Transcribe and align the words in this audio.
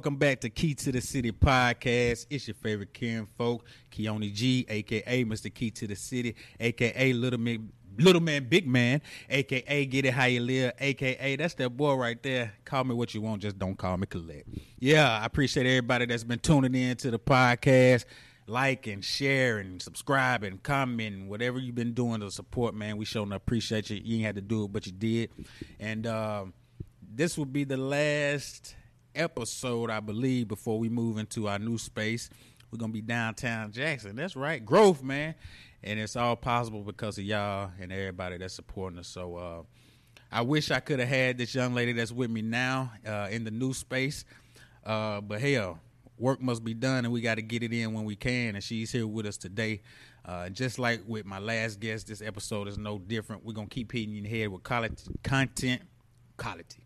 Welcome 0.00 0.16
back 0.16 0.40
to 0.40 0.48
Key 0.48 0.72
to 0.76 0.92
the 0.92 1.00
City 1.02 1.30
podcast. 1.30 2.24
It's 2.30 2.48
your 2.48 2.54
favorite 2.54 2.94
Karen 2.94 3.26
Kinfolk, 3.26 3.66
Keone 3.92 4.32
G, 4.32 4.64
aka 4.66 5.24
Mr. 5.26 5.52
Key 5.52 5.70
to 5.72 5.86
the 5.86 5.94
City, 5.94 6.34
aka 6.58 7.12
Little 7.12 7.38
Man, 7.38 7.70
Little 7.98 8.22
Man, 8.22 8.48
Big 8.48 8.66
Man, 8.66 9.02
aka 9.28 9.84
Get 9.84 10.06
It 10.06 10.14
How 10.14 10.24
You 10.24 10.40
Live, 10.40 10.72
aka 10.80 11.36
that's 11.36 11.52
that 11.52 11.76
boy 11.76 11.96
right 11.96 12.20
there. 12.22 12.54
Call 12.64 12.84
me 12.84 12.94
what 12.94 13.12
you 13.12 13.20
want, 13.20 13.42
just 13.42 13.58
don't 13.58 13.76
call 13.76 13.98
me 13.98 14.06
Collect. 14.06 14.48
Yeah, 14.78 15.20
I 15.20 15.26
appreciate 15.26 15.66
everybody 15.66 16.06
that's 16.06 16.24
been 16.24 16.38
tuning 16.38 16.74
in 16.74 16.96
to 16.96 17.10
the 17.10 17.18
podcast. 17.18 18.06
Like 18.46 18.86
and 18.86 19.04
share 19.04 19.58
and 19.58 19.82
subscribe 19.82 20.44
and 20.44 20.62
comment, 20.62 21.28
whatever 21.28 21.58
you've 21.58 21.74
been 21.74 21.92
doing 21.92 22.20
to 22.20 22.30
support, 22.30 22.74
man. 22.74 22.96
We 22.96 23.04
sure 23.04 23.30
appreciate 23.34 23.90
you. 23.90 24.00
You 24.02 24.16
ain't 24.16 24.24
had 24.24 24.36
to 24.36 24.40
do 24.40 24.64
it, 24.64 24.72
but 24.72 24.86
you 24.86 24.92
did. 24.92 25.28
And 25.78 26.06
um, 26.06 26.54
this 27.02 27.36
will 27.36 27.44
be 27.44 27.64
the 27.64 27.76
last 27.76 28.76
episode, 29.14 29.90
I 29.90 30.00
believe, 30.00 30.48
before 30.48 30.78
we 30.78 30.88
move 30.88 31.18
into 31.18 31.48
our 31.48 31.58
new 31.58 31.78
space. 31.78 32.30
We're 32.70 32.78
gonna 32.78 32.92
be 32.92 33.02
downtown 33.02 33.72
Jackson. 33.72 34.16
That's 34.16 34.36
right, 34.36 34.64
growth, 34.64 35.02
man, 35.02 35.34
and 35.82 35.98
it's 35.98 36.16
all 36.16 36.36
possible 36.36 36.82
because 36.82 37.18
of 37.18 37.24
y'all 37.24 37.70
and 37.80 37.92
everybody 37.92 38.38
that's 38.38 38.54
supporting 38.54 38.98
us. 38.98 39.08
So, 39.08 39.36
uh, 39.36 39.62
I 40.30 40.42
wish 40.42 40.70
I 40.70 40.78
could 40.80 41.00
have 41.00 41.08
had 41.08 41.38
this 41.38 41.54
young 41.54 41.74
lady 41.74 41.92
that's 41.92 42.12
with 42.12 42.30
me 42.30 42.42
now 42.42 42.92
uh, 43.06 43.28
in 43.30 43.44
the 43.44 43.50
new 43.50 43.72
space, 43.72 44.24
uh, 44.86 45.20
but 45.20 45.40
hell, 45.40 45.80
work 46.16 46.40
must 46.40 46.64
be 46.64 46.74
done, 46.74 47.04
and 47.04 47.12
we 47.12 47.20
got 47.20 47.36
to 47.36 47.42
get 47.42 47.64
it 47.64 47.72
in 47.72 47.92
when 47.92 48.04
we 48.04 48.14
can. 48.14 48.54
And 48.54 48.62
she's 48.62 48.92
here 48.92 49.06
with 49.06 49.26
us 49.26 49.36
today. 49.36 49.82
Uh, 50.24 50.48
just 50.50 50.78
like 50.78 51.00
with 51.06 51.24
my 51.26 51.38
last 51.38 51.80
guest, 51.80 52.06
this 52.06 52.22
episode 52.22 52.68
is 52.68 52.78
no 52.78 52.98
different. 52.98 53.44
We're 53.44 53.54
gonna 53.54 53.66
keep 53.66 53.90
hitting 53.90 54.10
you 54.10 54.18
in 54.18 54.24
the 54.24 54.30
head 54.30 54.48
with 54.48 54.62
quality 54.62 54.94
content, 55.24 55.82
quality 56.36 56.84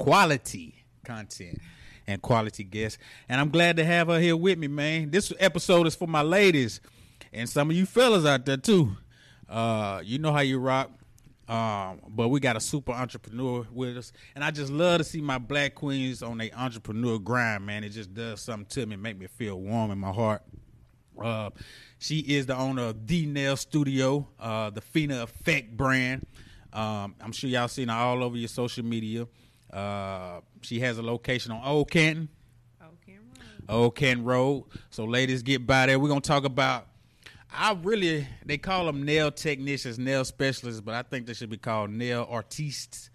quality 0.00 0.79
content 1.10 1.58
and 2.06 2.22
quality 2.22 2.62
guests. 2.62 2.98
And 3.28 3.40
I'm 3.40 3.50
glad 3.50 3.76
to 3.78 3.84
have 3.84 4.06
her 4.06 4.20
here 4.20 4.36
with 4.36 4.58
me, 4.58 4.68
man. 4.68 5.10
This 5.10 5.32
episode 5.40 5.86
is 5.88 5.96
for 5.96 6.06
my 6.06 6.22
ladies 6.22 6.80
and 7.32 7.48
some 7.48 7.68
of 7.70 7.76
you 7.76 7.84
fellas 7.84 8.24
out 8.24 8.46
there 8.46 8.56
too. 8.56 8.96
Uh, 9.48 10.00
you 10.04 10.20
know 10.20 10.32
how 10.32 10.40
you 10.40 10.58
rock. 10.58 10.90
Um, 11.48 12.00
but 12.08 12.28
we 12.28 12.38
got 12.38 12.56
a 12.56 12.60
super 12.60 12.92
entrepreneur 12.92 13.66
with 13.72 13.96
us, 13.96 14.12
and 14.36 14.44
I 14.44 14.52
just 14.52 14.70
love 14.70 14.98
to 14.98 15.04
see 15.04 15.20
my 15.20 15.38
black 15.38 15.74
queens 15.74 16.22
on 16.22 16.40
a 16.40 16.48
entrepreneur 16.52 17.18
grind, 17.18 17.66
man. 17.66 17.82
It 17.82 17.88
just 17.88 18.14
does 18.14 18.40
something 18.40 18.66
to 18.66 18.86
me, 18.86 18.94
make 18.94 19.18
me 19.18 19.26
feel 19.26 19.60
warm 19.60 19.90
in 19.90 19.98
my 19.98 20.12
heart. 20.12 20.42
Uh, 21.20 21.50
she 21.98 22.20
is 22.20 22.46
the 22.46 22.56
owner 22.56 22.84
of 22.84 23.04
D 23.04 23.26
Nail 23.26 23.56
Studio, 23.56 24.28
uh, 24.38 24.70
the 24.70 24.80
Fina 24.80 25.24
Effect 25.24 25.76
brand. 25.76 26.24
Um, 26.72 27.16
I'm 27.20 27.32
sure 27.32 27.50
y'all 27.50 27.66
seen 27.66 27.88
her 27.88 27.96
all 27.96 28.22
over 28.22 28.36
your 28.36 28.46
social 28.46 28.84
media. 28.84 29.26
Uh, 29.72 30.40
she 30.62 30.80
has 30.80 30.98
a 30.98 31.02
location 31.02 31.52
on 31.52 31.64
Old 31.64 31.90
Canton. 31.90 32.28
Old 32.82 32.96
Canton 33.04 33.24
Road. 33.28 33.64
Old 33.68 33.96
Canton 33.96 34.24
Road. 34.24 34.64
So 34.90 35.04
ladies, 35.04 35.42
get 35.42 35.66
by 35.66 35.86
there. 35.86 35.98
We're 35.98 36.08
gonna 36.08 36.20
talk 36.20 36.44
about. 36.44 36.86
I 37.52 37.76
really 37.82 38.26
they 38.44 38.58
call 38.58 38.86
them 38.86 39.04
nail 39.04 39.30
technicians, 39.32 39.98
nail 39.98 40.24
specialists, 40.24 40.80
but 40.80 40.94
I 40.94 41.02
think 41.02 41.26
they 41.26 41.34
should 41.34 41.50
be 41.50 41.58
called 41.58 41.90
nail 41.90 42.26
artistes. 42.30 43.10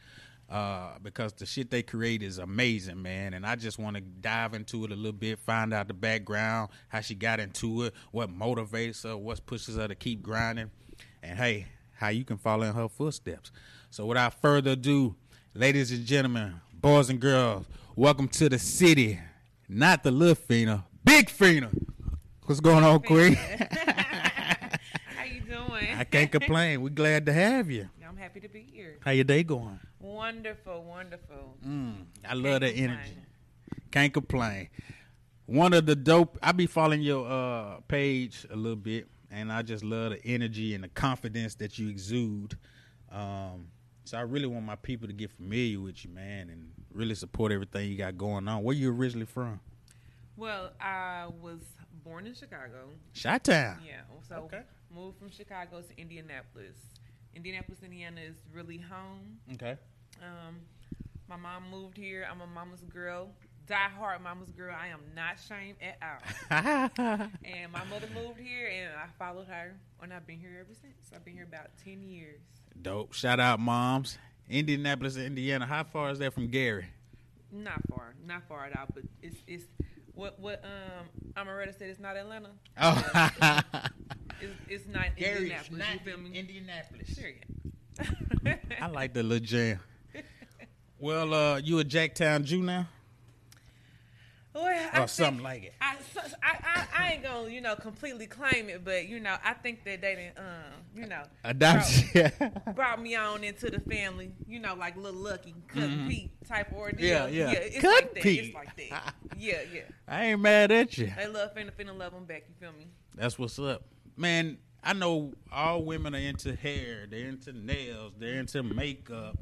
Uh, 0.48 0.92
because 1.02 1.34
the 1.34 1.46
shit 1.46 1.72
they 1.72 1.82
create 1.82 2.22
is 2.22 2.38
amazing, 2.38 3.02
man. 3.02 3.34
And 3.34 3.48
I 3.48 3.56
just 3.56 3.80
want 3.80 3.96
to 3.96 4.02
dive 4.02 4.54
into 4.54 4.86
it 4.86 4.92
a 4.92 4.96
little 4.96 5.12
bit, 5.12 5.40
find 5.40 5.74
out 5.74 5.88
the 5.88 5.96
background, 5.96 6.70
how 6.88 7.02
she 7.02 7.16
got 7.16 7.40
into 7.40 7.86
it, 7.86 7.96
what 8.12 8.30
motivates 8.30 9.04
her, 9.06 9.18
what 9.18 9.44
pushes 9.48 9.76
her 9.78 9.88
to 9.88 9.96
keep 9.96 10.22
grinding, 10.22 10.70
and 11.24 11.36
hey, 11.36 11.66
how 11.94 12.10
you 12.10 12.24
can 12.24 12.38
follow 12.38 12.68
in 12.68 12.76
her 12.76 12.88
footsteps. 12.88 13.52
So 13.90 14.06
without 14.06 14.40
further 14.40 14.72
ado, 14.72 15.16
Ladies 15.58 15.90
and 15.92 16.06
gentlemen, 16.06 16.60
boys 16.74 17.10
and 17.10 17.18
girls, 17.20 17.66
welcome 17.96 18.28
to 18.28 18.50
the 18.50 18.60
city. 18.60 19.20
Not 19.70 20.04
the 20.04 20.12
little 20.12 20.36
Fina, 20.36 20.86
big 21.04 21.30
Fina. 21.30 21.72
What's 22.46 22.60
going 22.60 22.84
on, 22.84 23.00
Queen? 23.00 23.34
How 23.36 25.24
you 25.24 25.40
doing? 25.42 25.96
I 25.98 26.04
can't 26.04 26.30
complain. 26.32 26.82
We're 26.82 26.90
glad 26.90 27.26
to 27.28 27.34
have 27.34 27.72
you. 27.72 27.90
I'm 28.06 28.18
happy 28.18 28.42
to 28.42 28.50
be 28.50 28.62
here. 28.70 28.98
How 29.00 29.12
your 29.12 29.24
day 29.24 29.44
going? 29.44 29.80
Wonderful, 30.00 30.84
wonderful. 30.84 31.58
Mm, 31.66 32.06
I 32.28 32.34
love 32.34 32.60
that 32.60 32.76
Can't 32.76 32.92
energy. 32.92 33.10
complain. 33.14 33.26
Can't 33.92 34.14
complain. 34.14 34.70
One 35.46 35.74
of 35.74 35.86
the 35.86 35.96
dope. 35.96 36.38
I 36.44 36.52
be 36.52 36.68
following 36.68 37.02
your 37.02 37.26
uh, 37.30 37.80
page 37.88 38.46
a 38.52 38.56
little 38.58 38.76
bit, 38.76 39.08
and 39.32 39.52
I 39.54 39.62
just 39.62 39.84
love 39.86 40.12
the 40.12 40.26
energy 40.26 40.76
and 40.76 40.84
the 40.84 40.90
confidence 40.90 41.56
that 41.56 41.80
you 41.80 41.88
exude. 41.88 42.58
Um, 43.12 43.68
so 44.06 44.18
I 44.18 44.22
really 44.22 44.46
want 44.48 44.66
my 44.66 44.76
people 44.76 45.08
to 45.08 45.14
get 45.14 45.32
familiar 45.32 45.80
with 45.80 46.04
you, 46.06 46.12
man, 46.12 46.50
and 46.50 46.72
really 46.94 47.16
support 47.16 47.52
everything 47.52 47.90
you 47.92 47.98
got 47.98 48.18
going 48.18 48.48
on. 48.48 48.64
Where 48.64 48.76
you 48.76 48.92
originally 48.92 49.26
from? 49.26 49.60
Well, 50.38 50.72
I 50.80 51.28
was 51.42 51.60
born 52.04 52.28
in 52.28 52.34
Chicago. 52.34 52.90
Town. 53.44 53.80
Yeah, 53.86 54.02
so 54.28 54.36
Okay. 54.46 54.62
moved 54.94 55.18
from 55.18 55.30
Chicago 55.32 55.82
to 55.82 56.00
Indianapolis. 56.02 56.78
Indianapolis, 57.34 57.80
Indiana 57.84 58.22
is 58.22 58.36
really 58.54 58.78
home. 58.78 59.40
Okay. 59.54 59.78
Um, 60.22 60.58
my 61.28 61.36
mom 61.36 61.70
moved 61.70 61.98
here. 61.98 62.26
I'm 62.30 62.40
a 62.42 62.48
mama's 62.48 62.84
girl, 62.84 63.30
die 63.68 63.90
hard 63.98 64.22
mama's 64.22 64.52
girl. 64.52 64.76
I 64.80 64.88
am 64.88 65.02
not 65.16 65.36
ashamed 65.40 65.78
at 65.82 65.98
all. 66.02 67.30
and 67.44 67.72
my 67.72 67.84
mother 67.86 68.08
moved 68.14 68.40
here, 68.40 68.68
and 68.68 68.94
I 68.94 69.08
followed 69.18 69.48
her, 69.48 69.74
and 70.02 70.14
I've 70.14 70.28
been 70.28 70.40
here 70.40 70.58
ever 70.60 70.74
since. 70.80 71.12
I've 71.14 71.26
been 71.26 71.34
here 71.34 71.44
about 71.44 71.72
ten 71.84 72.04
years. 72.04 72.42
Dope. 72.82 73.14
Shout 73.14 73.40
out, 73.40 73.60
moms. 73.60 74.18
Indianapolis, 74.50 75.18
Indiana. 75.18 75.66
How 75.66 75.84
far 75.84 76.12
is 76.12 76.20
that 76.20 76.34
from 76.34 76.48
Gary? 76.48 76.86
Not 77.52 77.82
far, 77.90 78.14
not 78.26 78.44
far 78.48 78.66
at 78.66 78.78
all, 78.78 78.86
but 78.94 79.04
it's 79.22 79.38
it's 79.48 79.64
what 80.14 80.40
what 80.40 80.64
um 80.64 81.08
Amaretta 81.36 81.78
said. 81.78 81.90
It's 81.90 82.00
not 82.00 82.16
Atlanta. 82.16 82.50
Oh, 82.80 83.30
It's, 84.42 84.54
it's 84.68 84.88
not 84.88 85.06
Indianapolis. 85.18 85.84
you 85.94 86.00
feel 86.04 86.18
me? 86.20 86.38
Indianapolis. 86.38 87.14
Period. 87.18 87.46
I 88.82 88.88
like 88.88 89.14
the 89.14 89.24
little 89.24 89.46
jam. 89.46 89.80
Well, 90.98 91.34
uh, 91.34 91.58
you 91.58 91.80
a 91.80 91.84
Jacktown 91.84 92.46
Jew 92.46 92.64
now, 92.64 92.88
Well, 94.56 94.90
I 94.94 94.96
or 94.96 95.00
think- 95.00 95.10
something 95.10 95.44
like 95.44 95.64
it? 95.64 95.74
I, 95.82 95.98
I, 96.42 96.58
I, 96.64 96.88
I 96.98 97.12
ain't 97.14 97.24
gonna, 97.24 97.50
you 97.50 97.60
know, 97.60 97.76
completely 97.76 98.26
claim 98.26 98.70
it, 98.70 98.86
but 98.86 99.08
you 99.08 99.20
know, 99.20 99.36
I 99.44 99.54
think 99.54 99.84
that 99.84 100.02
they 100.02 100.16
didn't, 100.16 100.38
um, 100.38 100.82
you 100.96 101.08
know, 101.08 101.24
Adoption. 101.44 102.32
brought 102.76 103.02
me 103.02 103.16
on 103.16 103.44
into 103.44 103.70
the 103.70 103.82
family, 103.82 104.32
you 104.48 104.60
know, 104.60 104.74
like 104.76 104.96
little 104.96 105.20
Lucky, 105.20 105.54
Cousin 105.68 106.08
Pete 106.08 106.32
type 106.48 106.72
ordeal. 106.74 107.06
Yeah, 107.06 107.28
yeah. 107.28 107.52
it's 107.52 107.76
Cousin 107.82 107.92
like 107.92 108.14
that. 108.14 108.24
Pete. 108.24 108.44
It's 108.46 108.56
like 108.56 108.76
that. 108.90 109.14
Yeah, 109.38 109.62
yeah. 109.74 109.82
I 110.08 110.28
ain't 110.28 110.40
mad 110.40 110.72
at 110.72 110.98
you. 110.98 111.12
They 111.16 111.28
love 111.28 111.54
finna 111.54 111.72
finna 111.72 111.98
love 111.98 112.14
them 112.14 112.24
back. 112.24 112.46
You 112.48 112.56
feel 112.58 112.72
me? 112.78 112.88
That's 113.16 113.38
what's 113.38 113.60
up, 113.60 113.84
man. 114.16 114.58
I 114.82 114.94
know 114.94 115.34
all 115.52 115.84
women 115.84 116.16
are 116.16 116.20
into 116.20 116.56
hair. 116.56 117.08
They're 117.10 117.28
into 117.28 117.52
nails. 117.52 118.14
They're 118.18 118.40
into 118.40 118.64
makeup. 118.64 119.38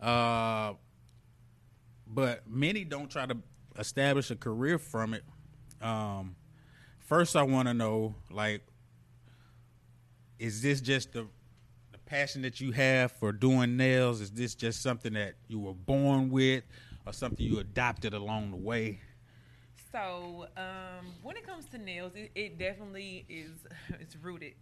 Uh, 0.00 0.72
but 2.06 2.48
many 2.48 2.84
don't 2.84 3.10
try 3.10 3.26
to 3.26 3.36
establish 3.78 4.30
a 4.30 4.36
career 4.36 4.78
from 4.78 5.14
it. 5.14 5.24
Um, 5.80 6.36
first, 6.98 7.36
I 7.36 7.42
want 7.42 7.68
to 7.68 7.74
know, 7.74 8.14
like, 8.30 8.62
is 10.38 10.62
this 10.62 10.80
just 10.80 11.12
the 11.12 11.26
the 11.92 11.98
passion 12.06 12.42
that 12.42 12.60
you 12.60 12.72
have 12.72 13.12
for 13.12 13.32
doing 13.32 13.76
nails? 13.76 14.20
Is 14.20 14.30
this 14.30 14.54
just 14.54 14.82
something 14.82 15.12
that 15.14 15.34
you 15.48 15.58
were 15.58 15.74
born 15.74 16.30
with, 16.30 16.64
or 17.06 17.12
something 17.12 17.44
you 17.44 17.58
adopted 17.60 18.14
along 18.14 18.50
the 18.50 18.56
way? 18.56 19.00
So, 19.92 20.48
um, 20.56 21.12
when 21.22 21.36
it 21.36 21.46
comes 21.46 21.66
to 21.66 21.78
nails, 21.78 22.12
it, 22.16 22.32
it 22.34 22.58
definitely 22.58 23.24
is. 23.28 23.52
It's 24.00 24.16
rooted. 24.16 24.54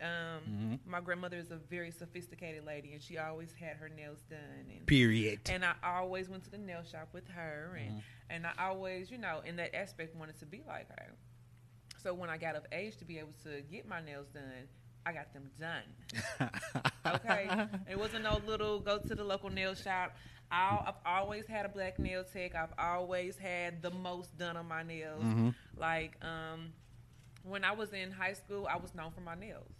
Um, 0.00 0.78
My 0.86 1.00
grandmother 1.00 1.36
is 1.38 1.50
a 1.50 1.56
very 1.56 1.90
sophisticated 1.90 2.64
lady, 2.64 2.92
and 2.92 3.02
she 3.02 3.18
always 3.18 3.52
had 3.52 3.76
her 3.76 3.88
nails 3.88 4.18
done. 4.30 4.38
And 4.76 4.86
Period. 4.86 5.40
and 5.50 5.64
I 5.64 5.74
always 5.82 6.28
went 6.28 6.44
to 6.44 6.50
the 6.50 6.58
nail 6.58 6.82
shop 6.90 7.08
with 7.12 7.28
her, 7.28 7.78
and 7.80 8.02
and 8.30 8.46
I 8.46 8.52
always, 8.68 9.10
you 9.10 9.18
know, 9.18 9.40
in 9.44 9.56
that 9.56 9.74
aspect, 9.74 10.14
wanted 10.16 10.38
to 10.40 10.46
be 10.46 10.62
like 10.66 10.88
her. 10.90 11.12
So 12.02 12.14
when 12.14 12.30
I 12.30 12.36
got 12.38 12.54
of 12.54 12.64
age 12.72 12.96
to 12.98 13.04
be 13.04 13.18
able 13.18 13.34
to 13.44 13.60
get 13.62 13.88
my 13.88 14.00
nails 14.00 14.28
done, 14.32 14.68
I 15.04 15.12
got 15.12 15.32
them 15.32 15.50
done. 15.58 16.50
Okay, 17.06 17.48
it 17.90 17.98
wasn't 17.98 18.24
no 18.24 18.38
little 18.46 18.80
go 18.80 18.98
to 18.98 19.14
the 19.14 19.24
local 19.24 19.48
nail 19.48 19.74
shop. 19.74 20.14
I, 20.50 20.78
I've 20.88 20.94
always 21.06 21.46
had 21.46 21.64
a 21.64 21.68
black 21.70 21.98
nail 21.98 22.22
tech. 22.22 22.54
I've 22.54 22.72
always 22.78 23.38
had 23.38 23.80
the 23.82 23.90
most 23.90 24.36
done 24.36 24.56
on 24.58 24.66
my 24.68 24.82
nails. 24.82 25.24
Like 25.76 26.16
um, 26.22 26.72
when 27.44 27.64
I 27.64 27.72
was 27.72 27.92
in 27.94 28.10
high 28.10 28.34
school, 28.34 28.66
I 28.70 28.76
was 28.76 28.94
known 28.94 29.10
for 29.12 29.22
my 29.22 29.34
nails. 29.34 29.72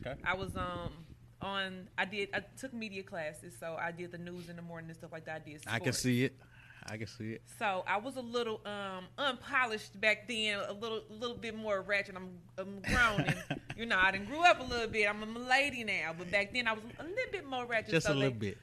Okay. 0.00 0.20
I 0.24 0.34
was 0.34 0.56
um 0.56 0.92
on. 1.40 1.88
I 1.98 2.04
did. 2.04 2.30
I 2.34 2.42
took 2.58 2.72
media 2.72 3.02
classes, 3.02 3.54
so 3.58 3.76
I 3.78 3.92
did 3.92 4.12
the 4.12 4.18
news 4.18 4.48
in 4.48 4.56
the 4.56 4.62
morning 4.62 4.90
and 4.90 4.96
stuff 4.96 5.12
like 5.12 5.26
that. 5.26 5.42
I 5.44 5.50
did. 5.50 5.62
I 5.66 5.78
can 5.78 5.92
see 5.92 6.24
it. 6.24 6.36
I 6.86 6.98
can 6.98 7.06
see 7.06 7.32
it. 7.32 7.42
So 7.58 7.82
I 7.86 7.96
was 7.96 8.16
a 8.16 8.20
little 8.20 8.60
um 8.66 9.06
unpolished 9.16 9.98
back 10.00 10.28
then, 10.28 10.58
a 10.68 10.72
little 10.72 11.02
a 11.10 11.14
little 11.14 11.36
bit 11.36 11.56
more 11.56 11.80
ratchet. 11.80 12.14
I'm, 12.16 12.38
I'm 12.58 12.80
grown, 12.80 13.20
and 13.20 13.60
you 13.76 13.86
know 13.86 13.98
I 13.98 14.10
done 14.10 14.26
grew 14.26 14.44
up 14.44 14.60
a 14.60 14.64
little 14.64 14.88
bit. 14.88 15.08
I'm 15.08 15.22
a 15.22 15.38
lady 15.38 15.84
now, 15.84 16.14
but 16.16 16.30
back 16.30 16.52
then 16.52 16.66
I 16.68 16.74
was 16.74 16.82
a 16.98 17.04
little 17.04 17.32
bit 17.32 17.46
more 17.46 17.64
ratchet. 17.66 17.90
Just 17.90 18.06
so 18.06 18.12
a 18.12 18.14
little 18.14 18.32
they, 18.32 18.50
bit. 18.50 18.58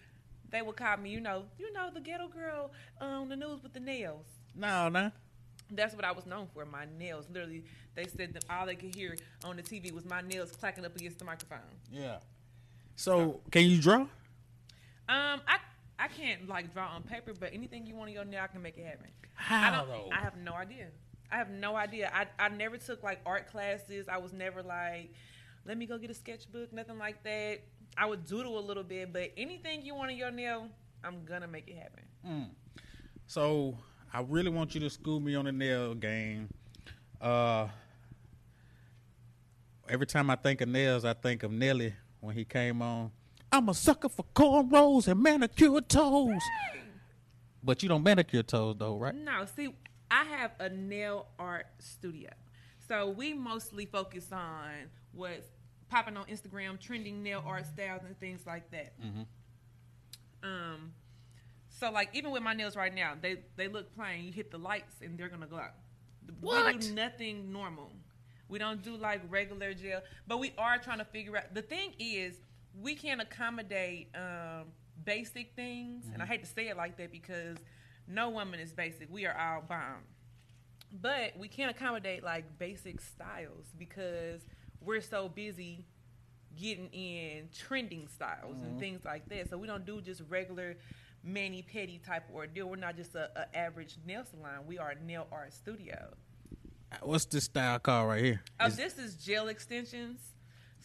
they 0.52 0.62
would 0.62 0.76
call 0.76 0.98
me, 0.98 1.10
you 1.10 1.20
know, 1.20 1.46
you 1.58 1.74
know, 1.74 1.90
the 1.94 2.02
ghetto 2.02 2.28
girl 2.28 2.72
on 3.00 3.30
the 3.30 3.36
news 3.36 3.64
with 3.64 3.74
the 3.74 3.80
nails. 3.80 4.26
No, 4.56 4.90
no. 4.90 5.12
That's 5.72 5.96
what 5.96 6.06
I 6.06 6.12
was 6.12 6.26
known 6.26 6.48
for. 6.54 6.66
My 6.66 6.86
nails. 7.00 7.28
Literally, 7.32 7.64
they 7.96 8.06
said 8.06 8.34
that 8.34 8.46
all 8.50 8.66
they 8.66 8.76
could 8.76 8.94
hear 8.94 9.16
on 9.44 9.56
the 9.56 9.64
TV 9.64 9.92
was 9.92 10.06
my 10.06 10.22
nails 10.22 10.52
clacking 10.52 10.86
up 10.86 10.96
against 10.96 11.20
the 11.20 11.26
microphone. 11.26 11.60
Yeah. 11.92 12.18
So, 12.96 13.42
can 13.52 13.64
you 13.64 13.82
draw? 13.82 14.02
Um, 14.02 15.42
I 15.48 15.58
I 15.98 16.08
can't 16.08 16.48
like 16.48 16.74
draw 16.74 16.88
on 16.96 17.04
paper, 17.04 17.34
but 17.40 17.52
anything 17.54 17.86
you 17.86 17.96
want 17.96 18.10
on 18.10 18.14
your 18.14 18.26
nail, 18.26 18.42
I 18.44 18.48
can 18.48 18.62
make 18.62 18.78
it 18.78 18.86
happen. 18.86 19.08
I 19.38 19.44
How 19.44 19.82
don't. 19.82 19.90
though? 19.90 20.10
I 20.12 20.20
have 20.20 20.38
no 20.38 20.54
idea. 20.54 20.88
I 21.32 21.38
have 21.38 21.50
no 21.50 21.76
idea. 21.76 22.12
I 22.14 22.28
I 22.44 22.50
never 22.50 22.78
took 22.78 23.04
like 23.04 23.20
art 23.26 23.48
classes. 23.50 24.08
I 24.10 24.18
was 24.18 24.34
never 24.34 24.62
like, 24.62 25.14
let 25.66 25.78
me 25.78 25.86
go 25.86 25.98
get 25.98 26.10
a 26.10 26.14
sketchbook. 26.14 26.74
Nothing 26.74 26.98
like 26.98 27.24
that. 27.24 27.60
I 27.98 28.06
would 28.06 28.26
doodle 28.26 28.58
a 28.58 28.62
little 28.62 28.84
bit, 28.84 29.12
but 29.14 29.32
anything 29.38 29.84
you 29.84 29.96
want 29.96 30.12
on 30.12 30.18
your 30.18 30.32
nail, 30.32 30.68
I'm 31.04 31.24
gonna 31.26 31.48
make 31.48 31.68
it 31.68 31.78
happen. 31.78 32.04
Mm. 32.28 32.50
So 33.28 33.78
I 34.14 34.22
really 34.22 34.50
want 34.50 34.74
you 34.76 34.82
to 34.82 34.90
school 34.90 35.20
me 35.20 35.36
on 35.36 35.46
the 35.46 35.52
nail 35.52 35.94
game. 35.96 36.50
Uh, 37.20 37.68
every 39.88 40.06
time 40.08 40.30
I 40.30 40.36
think 40.36 40.62
of 40.62 40.70
nails, 40.70 41.06
I 41.06 41.14
think 41.14 41.44
of 41.44 41.52
Nelly 41.52 41.94
when 42.20 42.36
he 42.36 42.44
came 42.44 42.82
on. 42.82 43.12
I'm 43.52 43.70
a 43.70 43.74
sucker 43.74 44.10
for 44.10 44.26
cornrows 44.34 45.08
and 45.08 45.22
manicured 45.22 45.90
toes. 45.90 46.42
But 47.64 47.84
you 47.84 47.90
don't 47.90 48.04
manicure 48.04 48.44
toes 48.44 48.76
though, 48.80 48.98
right? 48.98 49.14
No, 49.14 49.46
see, 49.56 49.74
I 50.10 50.24
have 50.26 50.52
a 50.60 50.70
nail 50.70 51.28
art 51.38 51.68
studio. 51.80 52.30
So 52.88 53.10
we 53.10 53.34
mostly 53.34 53.86
focus 53.86 54.28
on 54.32 54.72
what's 55.14 55.46
popping 55.90 56.18
on 56.18 56.26
Instagram, 56.26 56.80
trending 56.80 57.22
nail 57.24 57.44
art 57.46 57.66
styles 57.68 58.02
and 58.06 58.18
things 58.20 58.46
like 58.46 58.72
that. 58.72 58.94
Mhm. 59.02 59.26
Um, 60.44 60.94
so 61.80 61.92
like 61.92 62.10
even 62.14 62.32
with 62.32 62.44
my 62.44 62.54
nails 62.54 62.76
right 62.76 62.94
now, 62.94 63.14
they 63.20 63.38
they 63.56 63.68
look 63.68 63.94
plain. 63.96 64.26
You 64.26 64.32
hit 64.32 64.52
the 64.52 64.58
lights 64.58 64.96
and 65.02 65.18
they're 65.18 65.30
gonna 65.30 65.48
glow. 65.48 65.68
We 66.28 66.34
What? 66.48 66.80
do 66.80 66.94
nothing 66.94 67.52
normal. 67.52 67.92
We 68.48 68.60
don't 68.60 68.82
do 68.82 68.96
like 68.98 69.22
regular 69.30 69.74
gel, 69.74 70.02
but 70.28 70.40
we 70.40 70.54
are 70.58 70.78
trying 70.78 71.00
to 71.00 71.06
figure 71.06 71.38
out. 71.38 71.54
The 71.54 71.62
thing 71.62 71.94
is, 72.00 72.36
we 72.80 72.96
can't 72.96 73.22
accommodate 73.22 74.10
um, 74.16 74.66
basic 75.06 75.56
things, 75.56 76.06
and 76.14 76.22
I 76.22 76.26
hate 76.26 76.44
to 76.44 76.50
say 76.50 76.68
it 76.68 76.76
like 76.78 76.98
that 76.98 77.12
because 77.12 77.58
no 78.08 78.30
woman 78.30 78.60
is 78.60 78.74
basic. 78.74 79.10
We 79.10 79.26
are 79.26 79.36
all 79.38 79.62
bomb, 79.62 80.04
but 80.92 81.38
we 81.38 81.48
can't 81.48 81.72
accommodate 81.72 82.24
like 82.24 82.58
basic 82.60 83.00
styles 83.00 83.66
because 83.78 84.42
we're 84.82 85.02
so 85.02 85.30
busy 85.30 85.86
getting 86.60 86.88
in 86.88 87.48
trending 87.58 88.08
styles 88.10 88.58
and 88.62 88.78
things 88.80 89.06
like 89.06 89.28
that. 89.30 89.50
So 89.50 89.58
we 89.58 89.68
don't 89.68 89.86
do 89.86 90.02
just 90.02 90.22
regular 90.28 90.76
mani 91.24 91.64
pedi 91.74 92.04
type 92.06 92.24
ordeal. 92.34 92.68
We're 92.68 92.76
not 92.78 92.96
just 92.98 93.16
a, 93.16 93.30
a 93.36 93.58
average 93.58 93.98
nail 94.06 94.24
salon. 94.30 94.66
We 94.68 94.78
are 94.78 94.92
a 94.92 95.04
nail 95.04 95.28
art 95.32 95.54
studio. 95.54 96.14
What's 97.02 97.26
this 97.26 97.46
style 97.46 97.80
called 97.80 98.10
right 98.10 98.24
here? 98.24 98.42
Oh, 98.60 98.66
Is- 98.68 98.76
this 98.76 98.98
is 98.98 99.16
gel 99.16 99.48
extensions. 99.48 100.20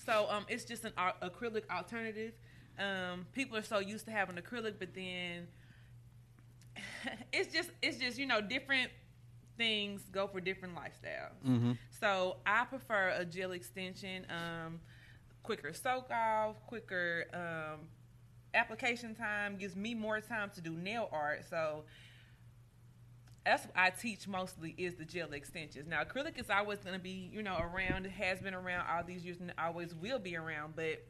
So 0.04 0.26
um, 0.30 0.44
it's 0.48 0.64
just 0.64 0.84
an 0.84 0.92
acrylic 1.22 1.62
alternative. 1.70 2.32
Um, 2.78 3.26
people 3.32 3.56
are 3.56 3.62
so 3.62 3.78
used 3.78 4.04
to 4.06 4.12
having 4.12 4.36
acrylic, 4.36 4.74
but 4.78 4.94
then 4.94 5.48
it's 7.32 7.52
just 7.52 7.70
it's 7.82 7.96
just 7.98 8.18
you 8.18 8.26
know 8.26 8.40
different 8.40 8.90
things 9.56 10.02
go 10.12 10.26
for 10.26 10.40
different 10.40 10.74
lifestyles. 10.76 11.32
Mhm. 11.44 11.78
So 11.98 12.36
I 12.44 12.64
prefer 12.66 13.14
a 13.16 13.24
gel 13.24 13.52
extension, 13.52 14.26
um, 14.30 14.80
quicker 15.42 15.72
soak 15.72 16.10
off, 16.10 16.56
quicker 16.66 17.24
um, 17.32 17.88
application 18.56 19.14
time, 19.14 19.56
gives 19.56 19.76
me 19.76 19.94
more 19.94 20.20
time 20.20 20.50
to 20.54 20.60
do 20.60 20.70
nail 20.70 21.08
art. 21.12 21.44
So 21.48 21.84
that's 23.44 23.64
what 23.64 23.74
I 23.76 23.90
teach 23.90 24.26
mostly 24.26 24.74
is 24.76 24.94
the 24.94 25.04
gel 25.04 25.32
extensions. 25.32 25.86
Now 25.88 26.02
acrylic 26.02 26.38
is 26.38 26.50
always 26.50 26.78
going 26.80 26.94
to 26.94 27.02
be 27.02 27.30
you 27.32 27.42
know 27.42 27.56
around. 27.58 28.06
Has 28.06 28.40
been 28.40 28.54
around 28.54 28.86
all 28.90 29.04
these 29.04 29.24
years 29.24 29.38
and 29.40 29.52
always 29.58 29.94
will 29.94 30.18
be 30.18 30.36
around. 30.36 30.74
But 30.74 31.04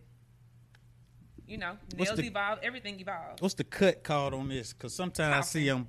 you 1.46 1.58
know 1.58 1.76
nails 1.96 2.16
the- 2.16 2.26
evolve, 2.26 2.58
everything 2.62 3.00
evolves. 3.00 3.40
What's 3.40 3.54
the 3.54 3.64
cut 3.64 4.04
called 4.04 4.34
on 4.34 4.48
this? 4.48 4.72
Because 4.72 4.94
sometimes 4.94 5.34
I 5.34 5.40
see 5.40 5.66
them 5.66 5.88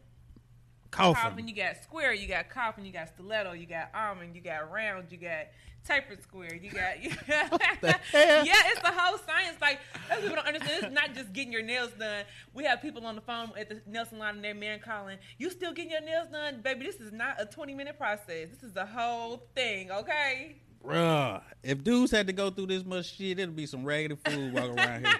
coughing. 0.92 1.22
Coffin, 1.22 1.48
you 1.48 1.56
got 1.56 1.82
square, 1.84 2.14
you 2.14 2.28
got 2.28 2.50
coffin, 2.50 2.86
you 2.86 2.92
got 2.92 3.10
stiletto, 3.10 3.54
you 3.54 3.66
got 3.66 3.90
almond, 3.94 4.36
you 4.36 4.42
got 4.42 4.72
round, 4.72 5.12
you 5.12 5.18
got 5.18 5.48
tapered 5.88 6.22
square, 6.22 6.54
you 6.56 6.70
got. 6.72 6.98
Hell? 6.98 7.60
Yeah, 8.14 8.54
it's 8.68 8.82
the 8.82 8.92
whole 8.92 9.18
science. 9.20 9.58
Like 9.62 9.80
that's 10.10 10.22
people 10.22 10.36
don't 10.36 10.48
understand. 10.48 10.86
It's 10.86 10.94
not 10.94 11.14
just 11.14 11.34
getting 11.34 11.52
your 11.52 11.62
nails 11.62 11.92
done. 11.98 12.26
We 12.54 12.64
have 12.66 12.82
people 12.82 13.06
on 13.06 13.16
the 13.16 13.22
phone 13.22 13.52
at 13.58 13.70
the 13.70 13.82
nail 13.86 14.06
salon 14.06 14.36
and 14.36 14.44
their 14.44 14.56
man 14.56 14.80
calling, 14.80 15.18
"You 15.38 15.50
still 15.50 15.74
getting 15.74 15.92
your 15.92 16.02
nails 16.02 16.28
done, 16.30 16.62
baby? 16.62 16.86
This 16.86 16.96
is 16.96 17.12
not 17.12 17.42
a 17.42 17.46
twenty 17.46 17.74
minute 17.74 17.98
process. 17.98 18.50
This 18.50 18.64
is 18.64 18.74
the 18.74 18.86
whole 18.86 19.44
thing, 19.56 19.92
okay?" 19.92 20.58
Bruh, 20.84 21.42
if 21.64 21.84
dudes 21.84 22.12
had 22.12 22.28
to 22.28 22.34
go 22.34 22.50
through 22.50 22.68
this 22.68 22.86
much 22.86 23.16
shit, 23.16 23.40
it'd 23.40 23.56
be 23.56 23.66
some 23.66 23.84
raggedy 23.84 24.16
food 24.26 24.54
walking 24.54 24.80
around 24.80 25.06
here. 25.06 25.16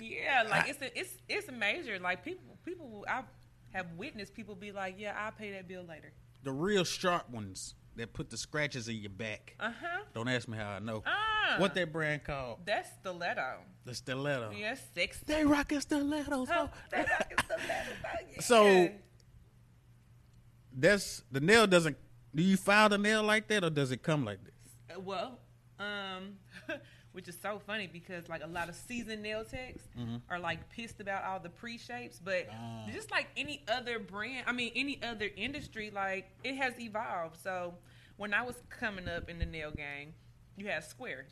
yeah, 0.00 0.44
like 0.48 0.68
it's 0.68 0.82
a, 0.82 0.98
it's 0.98 1.14
it's 1.28 1.50
major. 1.50 1.98
Like 1.98 2.24
people 2.24 2.56
people 2.64 3.04
I 3.08 3.22
have 3.76 3.92
witnessed 3.96 4.34
people 4.34 4.54
be 4.54 4.72
like, 4.72 4.96
"Yeah, 4.98 5.14
I'll 5.18 5.32
pay 5.32 5.52
that 5.52 5.68
bill 5.68 5.84
later." 5.84 6.12
The 6.42 6.52
real 6.52 6.84
sharp 6.84 7.28
ones 7.30 7.74
that 7.96 8.12
put 8.12 8.30
the 8.30 8.36
scratches 8.36 8.88
in 8.88 8.96
your 8.96 9.10
back. 9.10 9.54
Uh 9.58 9.70
huh. 9.80 10.02
Don't 10.14 10.28
ask 10.28 10.46
me 10.48 10.56
how 10.58 10.70
I 10.70 10.78
know. 10.80 11.02
Ah, 11.06 11.56
What 11.58 11.74
that 11.74 11.92
brand 11.92 12.24
called? 12.24 12.58
That's 12.66 12.88
stiletto. 13.00 13.60
The 13.84 13.94
stiletto. 13.94 14.52
Yes, 14.56 14.80
six. 14.94 15.20
They 15.20 15.44
rocking 15.44 15.80
stilettos. 15.80 16.48
Oh, 16.50 16.52
huh? 16.52 16.68
that 16.90 17.08
rockin' 17.08 17.38
stiletto. 17.44 17.92
Yeah. 18.34 18.40
So 18.42 18.90
that's 20.76 21.22
the 21.30 21.40
nail 21.40 21.66
doesn't. 21.66 21.96
Do 22.34 22.42
you 22.42 22.56
file 22.56 22.88
the 22.90 22.98
nail 22.98 23.22
like 23.22 23.48
that, 23.48 23.64
or 23.64 23.70
does 23.70 23.90
it 23.92 24.02
come 24.02 24.24
like 24.24 24.38
this? 24.44 24.96
Uh, 24.96 25.00
well, 25.00 25.38
um, 25.78 26.36
which 27.16 27.28
is 27.28 27.38
so 27.40 27.58
funny 27.58 27.86
because 27.90 28.28
like 28.28 28.44
a 28.44 28.46
lot 28.46 28.68
of 28.68 28.74
seasoned 28.74 29.22
nail 29.22 29.42
techs 29.42 29.88
Mhm. 29.98 30.20
are 30.28 30.38
like 30.38 30.68
pissed 30.68 31.00
about 31.00 31.24
all 31.24 31.40
the 31.40 31.48
pre 31.48 31.78
shapes, 31.78 32.20
but 32.22 32.46
Ah. 32.52 32.86
just 32.92 33.10
like 33.10 33.26
any 33.38 33.64
other 33.68 33.98
brand, 33.98 34.44
I 34.46 34.52
mean 34.52 34.70
any 34.76 35.02
other 35.02 35.30
industry, 35.34 35.90
like 35.90 36.30
it 36.44 36.56
has 36.56 36.78
evolved. 36.78 37.38
So 37.38 37.78
when 38.18 38.34
I 38.34 38.42
was 38.42 38.62
coming 38.68 39.08
up 39.08 39.30
in 39.30 39.38
the 39.38 39.46
nail 39.46 39.70
game, 39.70 40.14
you 40.58 40.66
had 40.68 40.84
square. 40.84 41.26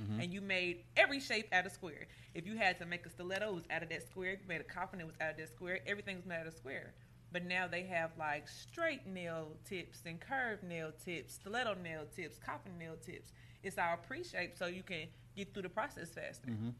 Mm-hmm. 0.00 0.20
And 0.20 0.32
you 0.32 0.40
made 0.40 0.84
every 0.96 1.18
shape 1.20 1.48
out 1.52 1.66
of 1.66 1.72
square. 1.72 2.06
If 2.32 2.46
you 2.46 2.56
had 2.56 2.78
to 2.78 2.86
make 2.86 3.04
a 3.04 3.10
stiletto, 3.10 3.48
it 3.48 3.54
was 3.54 3.64
out 3.70 3.82
of 3.82 3.88
that 3.90 4.02
square. 4.04 4.32
If 4.32 4.40
you 4.42 4.46
made 4.48 4.60
a 4.60 4.64
coffin, 4.64 5.00
it 5.00 5.06
was 5.06 5.14
out 5.20 5.30
of 5.32 5.36
that 5.36 5.48
square. 5.48 5.80
Everything 5.86 6.16
was 6.16 6.26
made 6.26 6.38
out 6.40 6.46
of 6.46 6.54
square. 6.54 6.94
But 7.32 7.44
now 7.44 7.66
they 7.66 7.82
have 7.84 8.16
like 8.16 8.48
straight 8.48 9.04
nail 9.06 9.56
tips 9.64 10.02
and 10.06 10.20
curved 10.20 10.62
nail 10.62 10.92
tips, 11.04 11.34
stiletto 11.34 11.74
nail 11.74 12.06
tips, 12.14 12.38
coffin 12.38 12.78
nail 12.78 12.96
tips. 12.96 13.32
It's 13.64 13.78
all 13.78 13.96
pre-shaped 13.96 14.58
so 14.58 14.66
you 14.66 14.82
can 14.82 15.08
get 15.36 15.52
through 15.52 15.62
the 15.64 15.68
process 15.68 16.10
faster. 16.10 16.48
Mm-hmm. 16.48 16.70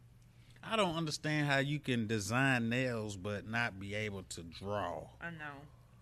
I 0.63 0.77
don't 0.77 0.95
understand 0.97 1.47
how 1.47 1.59
you 1.59 1.79
can 1.79 2.07
design 2.07 2.69
nails 2.71 3.17
but 3.17 3.47
not 3.47 3.79
be 3.79 3.95
able 3.95 4.23
to 4.31 4.43
draw. 4.43 5.03
I 5.21 5.31
know. 5.31 5.55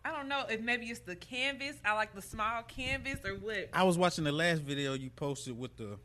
I 0.05 0.11
don't 0.13 0.29
know 0.29 0.45
if 0.49 0.61
maybe 0.61 0.87
it's 0.87 1.01
the 1.01 1.17
canvas. 1.17 1.77
I 1.85 1.95
like 1.95 2.15
the 2.15 2.23
small 2.23 2.63
canvas 2.63 3.19
or 3.25 3.35
what. 3.35 3.69
I 3.73 3.83
was 3.85 3.97
watching 3.99 4.25
the 4.25 4.33
last 4.33 4.63
video 4.63 4.95
you 4.95 5.11
posted 5.11 5.59
with 5.59 5.77
the 5.77 5.99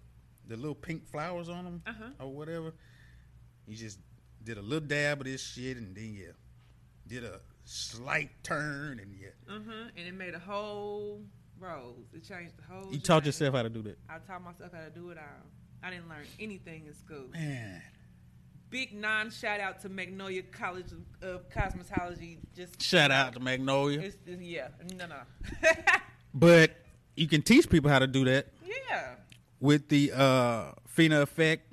the 0.48 0.56
little 0.56 0.76
pink 0.76 1.06
flowers 1.08 1.50
on 1.50 1.66
them 1.66 1.82
Uh-huh. 1.86 2.10
or 2.26 2.32
whatever. 2.32 2.74
You 3.68 3.76
just 3.76 4.00
did 4.44 4.58
a 4.58 4.62
little 4.62 4.88
dab 4.88 5.20
of 5.20 5.26
this 5.26 5.42
shit 5.44 5.76
and 5.78 5.94
then 5.96 6.14
you 6.14 6.34
did 7.06 7.24
a 7.26 7.42
slight 7.66 8.30
turn 8.44 9.00
and 9.00 9.14
yeah. 9.20 9.28
Uh-huh. 9.54 9.90
And 9.98 10.08
it 10.08 10.14
made 10.14 10.34
a 10.36 10.40
whole 10.40 11.22
rose. 11.60 12.06
It 12.14 12.24
changed 12.24 12.54
the 12.58 12.64
whole. 12.74 12.92
You 12.94 13.00
taught 13.00 13.26
yourself 13.26 13.56
how 13.56 13.64
to 13.64 13.70
do 13.70 13.82
that. 13.84 13.98
I 14.10 14.20
taught 14.20 14.42
myself 14.44 14.72
how 14.74 14.84
to 14.86 14.90
do 14.90 15.10
it 15.10 15.18
all. 15.18 15.46
I 15.84 15.90
didn't 15.90 16.10
learn 16.10 16.26
anything 16.40 16.86
in 16.88 16.94
school. 16.96 17.26
Man. 17.34 17.82
Big 18.70 18.94
non 18.94 19.32
shout 19.32 19.60
out 19.62 19.80
to 19.82 19.90
Magnolia 19.90 20.44
College 20.44 20.88
of, 20.92 21.30
of 21.30 21.50
Cosmetology. 21.50 22.38
Just 22.56 22.82
Shout 22.82 23.12
out 23.12 23.34
to 23.34 23.40
Magnolia. 23.40 24.00
It's, 24.02 24.18
it's- 24.26 24.42
yeah, 24.42 24.68
no, 24.96 25.06
no. 25.08 25.70
But 26.34 26.72
you 27.16 27.28
can 27.28 27.42
teach 27.42 27.70
people 27.70 27.90
how 27.90 28.00
to 28.00 28.06
do 28.08 28.26
that 28.26 28.48
yeah, 28.64 29.16
with 29.60 29.88
the 29.88 30.12
uh 30.14 30.72
Fina 30.86 31.22
Effect 31.22 31.67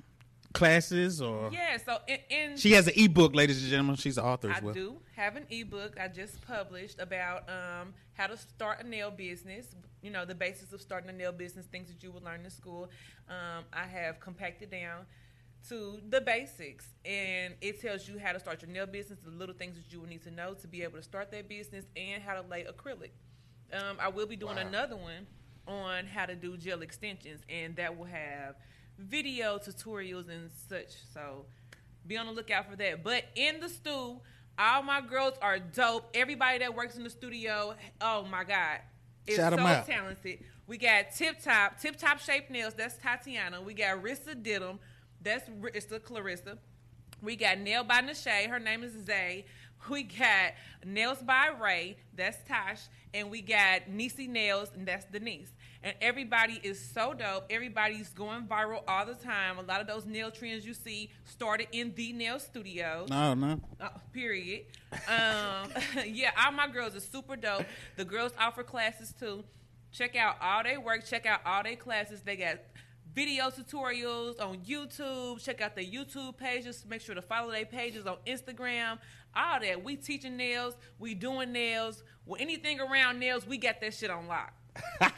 classes 0.55 1.21
or 1.21 1.49
yeah. 1.51 1.77
So 1.85 1.97
in, 2.07 2.17
in 2.29 2.57
she 2.57 2.71
has 2.73 2.87
an 2.87 2.93
ebook, 2.95 3.35
ladies 3.35 3.61
and 3.61 3.69
gentlemen. 3.69 3.95
She's 3.95 4.17
an 4.17 4.25
author 4.25 4.49
I 4.49 4.57
as 4.57 4.63
well. 4.63 4.73
do 4.73 4.95
have 5.15 5.35
an 5.35 5.45
ebook 5.49 5.97
I 5.99 6.07
just 6.07 6.41
published 6.41 6.99
about 6.99 7.47
um, 7.49 7.93
how 8.13 8.27
to 8.27 8.37
start 8.37 8.81
a 8.83 8.87
nail 8.87 9.11
business. 9.11 9.67
You 10.01 10.11
know, 10.11 10.25
the 10.25 10.35
basics 10.35 10.71
of 10.73 10.81
starting 10.81 11.09
a 11.09 11.13
nail 11.13 11.31
business, 11.31 11.65
things 11.65 11.87
that 11.87 12.01
you 12.03 12.11
would 12.11 12.23
learn 12.23 12.43
in 12.43 12.49
school. 12.51 12.89
Um, 13.29 13.63
I 13.73 13.85
have 13.85 14.19
compacted 14.19 14.69
down 14.71 15.05
to 15.69 15.99
the 16.09 16.21
basics, 16.21 16.85
and 17.03 17.55
it 17.59 17.81
tells 17.81 18.07
you 18.07 18.19
how 18.19 18.31
to 18.31 18.39
start 18.39 18.61
your 18.61 18.69
nail 18.69 18.85
business, 18.85 19.17
the 19.25 19.31
little 19.31 19.55
things 19.55 19.75
that 19.75 19.91
you 19.91 19.99
will 19.99 20.07
need 20.07 20.21
to 20.21 20.29
know 20.31 20.53
to 20.53 20.67
be 20.67 20.83
able 20.83 20.97
to 20.97 21.03
start 21.03 21.31
that 21.31 21.49
business, 21.49 21.85
and 21.95 22.21
how 22.21 22.39
to 22.39 22.47
lay 22.47 22.65
acrylic. 22.65 23.09
Um, 23.73 23.97
I 23.99 24.09
will 24.09 24.27
be 24.27 24.35
doing 24.35 24.57
Wow. 24.57 24.61
another 24.67 24.95
one 24.95 25.25
on 25.67 26.05
how 26.05 26.27
to 26.27 26.35
do 26.35 26.55
gel 26.55 26.83
extensions, 26.83 27.41
and 27.49 27.75
that 27.77 27.97
will 27.97 28.05
have 28.05 28.55
video 28.97 29.57
tutorials 29.57 30.29
and 30.29 30.49
such. 30.69 30.93
So 31.13 31.45
Be 32.07 32.17
on 32.17 32.27
the 32.27 32.31
lookout 32.31 32.69
for 32.69 32.75
that. 32.75 33.03
But 33.03 33.23
in 33.35 33.59
the 33.59 33.69
stew, 33.69 34.19
all 34.57 34.83
my 34.83 35.01
girls 35.01 35.33
are 35.41 35.59
dope. 35.59 36.09
Everybody 36.13 36.59
that 36.59 36.73
works 36.75 36.97
in 36.97 37.03
the 37.03 37.09
studio, 37.09 37.75
oh 38.01 38.25
my 38.29 38.43
god, 38.43 38.79
is 39.27 39.37
Shout 39.37 39.53
so 39.53 39.91
talented. 39.91 40.43
We 40.67 40.77
got 40.77 41.11
Tip 41.15 41.41
Top, 41.41 41.79
Tip 41.79 41.95
Top 41.95 42.19
Shape 42.19 42.49
Nails. 42.49 42.73
That's 42.73 42.97
Tatiana. 42.97 43.61
We 43.61 43.73
got 43.73 44.01
Rissa 44.03 44.41
Didum. 44.41 44.79
That's 45.21 45.49
Rissa 45.49 46.01
Clarissa. 46.01 46.57
We 47.21 47.35
got 47.35 47.59
Nail 47.59 47.83
by 47.83 48.01
Nashay. 48.01 48.47
Her 48.47 48.59
name 48.59 48.83
is 48.83 48.93
Zay. 49.05 49.45
We 49.89 50.03
got 50.03 50.53
Nails 50.85 51.19
by 51.21 51.49
Ray. 51.59 51.97
That's 52.15 52.37
Tosh. 52.47 52.81
And 53.13 53.29
we 53.29 53.41
got 53.41 53.87
Nisi 53.87 54.27
Nails, 54.27 54.71
and 54.75 54.87
that's 54.87 55.05
Denise. 55.05 55.53
And 55.85 55.93
everybody 56.01 56.59
is 56.63 56.83
so 56.83 57.13
dope. 57.13 57.45
Everybody's 57.51 58.09
going 58.09 58.47
viral 58.47 58.81
all 58.87 59.05
the 59.05 59.13
time. 59.13 59.59
A 59.59 59.61
lot 59.61 59.81
of 59.81 59.85
those 59.85 60.03
nail 60.07 60.31
trends 60.31 60.65
you 60.65 60.73
see 60.73 61.11
started 61.25 61.67
in 61.71 61.93
the 61.93 62.11
nail 62.11 62.39
studio. 62.39 63.05
No, 63.07 63.35
no. 63.35 63.61
Uh, 63.79 63.89
period. 64.11 64.63
Um, 64.91 65.69
yeah, 66.07 66.31
all 66.43 66.51
my 66.53 66.67
girls 66.67 66.95
are 66.95 67.01
super 67.01 67.35
dope. 67.35 67.65
The 67.97 68.03
girls 68.03 68.31
offer 68.39 68.63
classes 68.63 69.13
too. 69.17 69.43
Check 69.91 70.15
out 70.15 70.37
all 70.41 70.63
their 70.63 70.81
work. 70.81 71.05
Check 71.05 71.27
out 71.27 71.41
all 71.45 71.61
their 71.61 71.75
classes. 71.75 72.23
They 72.23 72.35
got 72.35 72.57
video 73.13 73.51
tutorials 73.51 74.41
on 74.41 74.61
YouTube. 74.61 75.39
Check 75.45 75.61
out 75.61 75.75
their 75.75 75.85
YouTube 75.85 76.35
pages. 76.35 76.83
Make 76.89 77.01
sure 77.01 77.13
to 77.13 77.21
follow 77.21 77.51
their 77.51 77.63
pages 77.63 78.07
on 78.07 78.17
Instagram. 78.25 78.97
All 79.35 79.59
that. 79.59 79.83
We 79.83 79.97
teaching 79.97 80.35
nails. 80.35 80.73
We 80.97 81.13
doing 81.13 81.51
nails. 81.51 82.03
Well, 82.25 82.41
anything 82.41 82.79
around 82.79 83.19
nails, 83.19 83.45
we 83.45 83.59
got 83.59 83.81
that 83.81 83.93
shit 83.93 84.09
on 84.09 84.27
lock. 84.27 84.51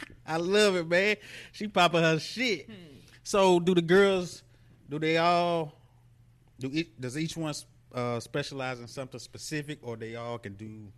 I 0.26 0.36
love 0.36 0.76
it, 0.76 0.88
man. 0.88 1.16
She 1.52 1.68
popping 1.68 2.02
her 2.02 2.18
shit. 2.18 2.66
Hmm. 2.66 2.72
So, 3.22 3.60
do 3.60 3.74
the 3.74 3.82
girls? 3.82 4.42
Do 4.88 4.98
they 4.98 5.16
all? 5.18 5.74
Do 6.58 6.70
each, 6.72 6.90
does 6.98 7.16
each 7.18 7.36
one 7.36 7.54
uh, 7.94 8.20
specialize 8.20 8.80
in 8.80 8.86
something 8.88 9.18
specific, 9.20 9.78
or 9.82 9.96
they 9.96 10.16
all 10.16 10.38
can 10.38 10.54
do? 10.54 10.88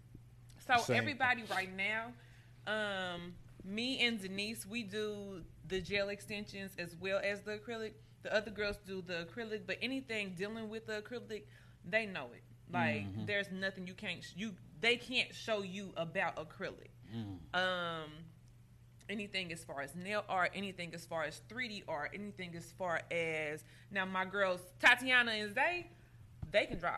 So 0.66 0.92
everybody 0.94 1.44
right 1.50 1.68
now, 1.76 2.12
um, 2.66 3.34
me 3.64 4.00
and 4.06 4.20
Denise, 4.20 4.66
we 4.66 4.82
do 4.82 5.42
the 5.68 5.80
gel 5.80 6.08
extensions 6.08 6.72
as 6.78 6.96
well 6.98 7.20
as 7.22 7.42
the 7.42 7.58
acrylic. 7.58 7.92
The 8.22 8.34
other 8.34 8.50
girls 8.50 8.78
do 8.86 9.02
the 9.02 9.26
acrylic, 9.26 9.62
but 9.66 9.76
anything 9.82 10.34
dealing 10.36 10.70
with 10.70 10.86
the 10.86 11.02
acrylic, 11.02 11.42
they 11.86 12.06
know 12.06 12.28
it. 12.34 12.42
Like 12.72 13.02
Mm-hmm. 13.04 13.26
there's 13.26 13.50
nothing 13.52 13.86
you 13.86 13.92
can't 13.92 14.24
you 14.34 14.54
they 14.80 14.96
can't 14.96 15.34
show 15.34 15.60
you 15.62 15.92
about 15.98 16.36
acrylic. 16.36 16.88
Mm. 17.14 17.36
Um, 17.52 18.10
anything 19.08 19.52
as 19.52 19.62
far 19.64 19.80
as 19.82 19.94
nail 19.94 20.24
art, 20.28 20.50
anything 20.54 20.94
as 20.94 21.04
far 21.04 21.24
as 21.24 21.40
3D 21.48 21.84
art, 21.88 22.10
anything 22.14 22.54
as 22.56 22.72
far 22.78 23.00
as 23.10 23.64
now 23.90 24.04
my 24.04 24.24
girls 24.24 24.60
Tatiana 24.80 25.32
and 25.32 25.54
Zay, 25.54 25.86
they 26.50 26.66
can 26.66 26.78
draw. 26.78 26.96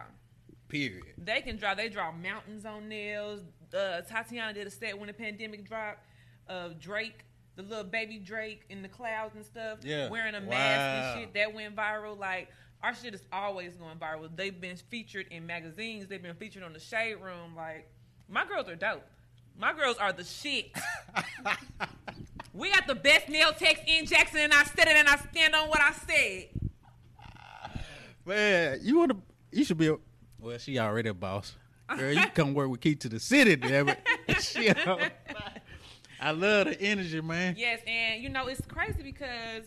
Period. 0.69 1.05
They 1.19 1.41
can 1.43 1.57
draw. 1.57 1.75
They 1.75 1.89
draw 1.89 2.11
mountains 2.13 2.65
on 2.65 2.89
nails. 2.89 3.41
Uh, 3.73 4.01
Tatiana 4.03 4.53
did 4.53 4.67
a 4.67 4.71
set 4.71 4.99
when 4.99 5.07
the 5.07 5.13
pandemic 5.13 5.67
dropped. 5.67 6.01
Uh, 6.49 6.71
Drake, 6.81 7.25
the 7.57 7.63
little 7.63 7.85
baby 7.85 8.19
Drake 8.19 8.65
in 8.69 8.83
the 8.83 8.89
clouds 8.89 9.35
and 9.37 9.45
stuff, 9.45 9.79
Yeah. 9.83 10.09
wearing 10.09 10.35
a 10.35 10.41
mask 10.41 11.17
and 11.17 11.21
shit. 11.21 11.35
That 11.35 11.55
went 11.55 11.75
viral. 11.77 12.19
Like 12.19 12.49
our 12.83 12.95
shit 12.95 13.15
is 13.15 13.23
always 13.33 13.75
going 13.77 13.97
viral. 13.99 14.29
They've 14.35 14.61
been 14.61 14.77
featured 14.77 15.27
in 15.31 15.47
magazines. 15.47 16.07
They've 16.09 16.23
been 16.23 16.37
featured 16.37 16.63
on 16.65 16.73
the 16.73 16.81
Shade 16.81 17.17
Room. 17.17 17.55
Like 17.57 17.89
my 18.29 18.45
girls 18.45 18.69
are 18.69 18.77
dope. 18.77 19.05
My 19.59 19.73
girls 19.73 19.97
are 19.97 20.13
the 20.13 20.25
shit. 20.25 20.71
we 22.53 22.71
got 22.71 22.87
the 22.87 22.95
best 22.95 23.29
nail 23.29 23.53
techs 23.53 23.81
in 23.87 24.07
Jackson, 24.07 24.41
and 24.41 24.53
I 24.53 24.65
said 24.65 24.89
it, 24.89 24.97
and 24.97 25.09
I 25.09 25.17
stand 25.17 25.55
on 25.55 25.69
what 25.69 25.81
I 25.81 25.93
said. 25.93 26.49
Man, 28.25 28.79
you 28.83 28.99
want 28.99 29.13
to? 29.13 29.17
You 29.53 29.65
should 29.65 29.79
be. 29.79 29.89
A, 29.89 29.97
well, 30.39 30.59
she 30.59 30.79
already 30.79 31.09
a 31.09 31.15
boss. 31.15 31.57
Girl, 31.97 32.13
you 32.13 32.27
come 32.35 32.53
work 32.53 32.69
with 32.69 32.81
Key 32.81 32.97
to 32.97 33.09
the 33.09 33.21
City, 33.21 33.57
damn 33.57 33.89
it. 33.89 33.99
She. 34.41 34.71
I 36.21 36.31
love 36.33 36.67
the 36.67 36.81
energy, 36.81 37.21
man. 37.21 37.55
Yes, 37.57 37.81
and 37.87 38.23
you 38.23 38.29
know 38.29 38.47
it's 38.49 38.61
crazy 38.67 39.03
because 39.03 39.65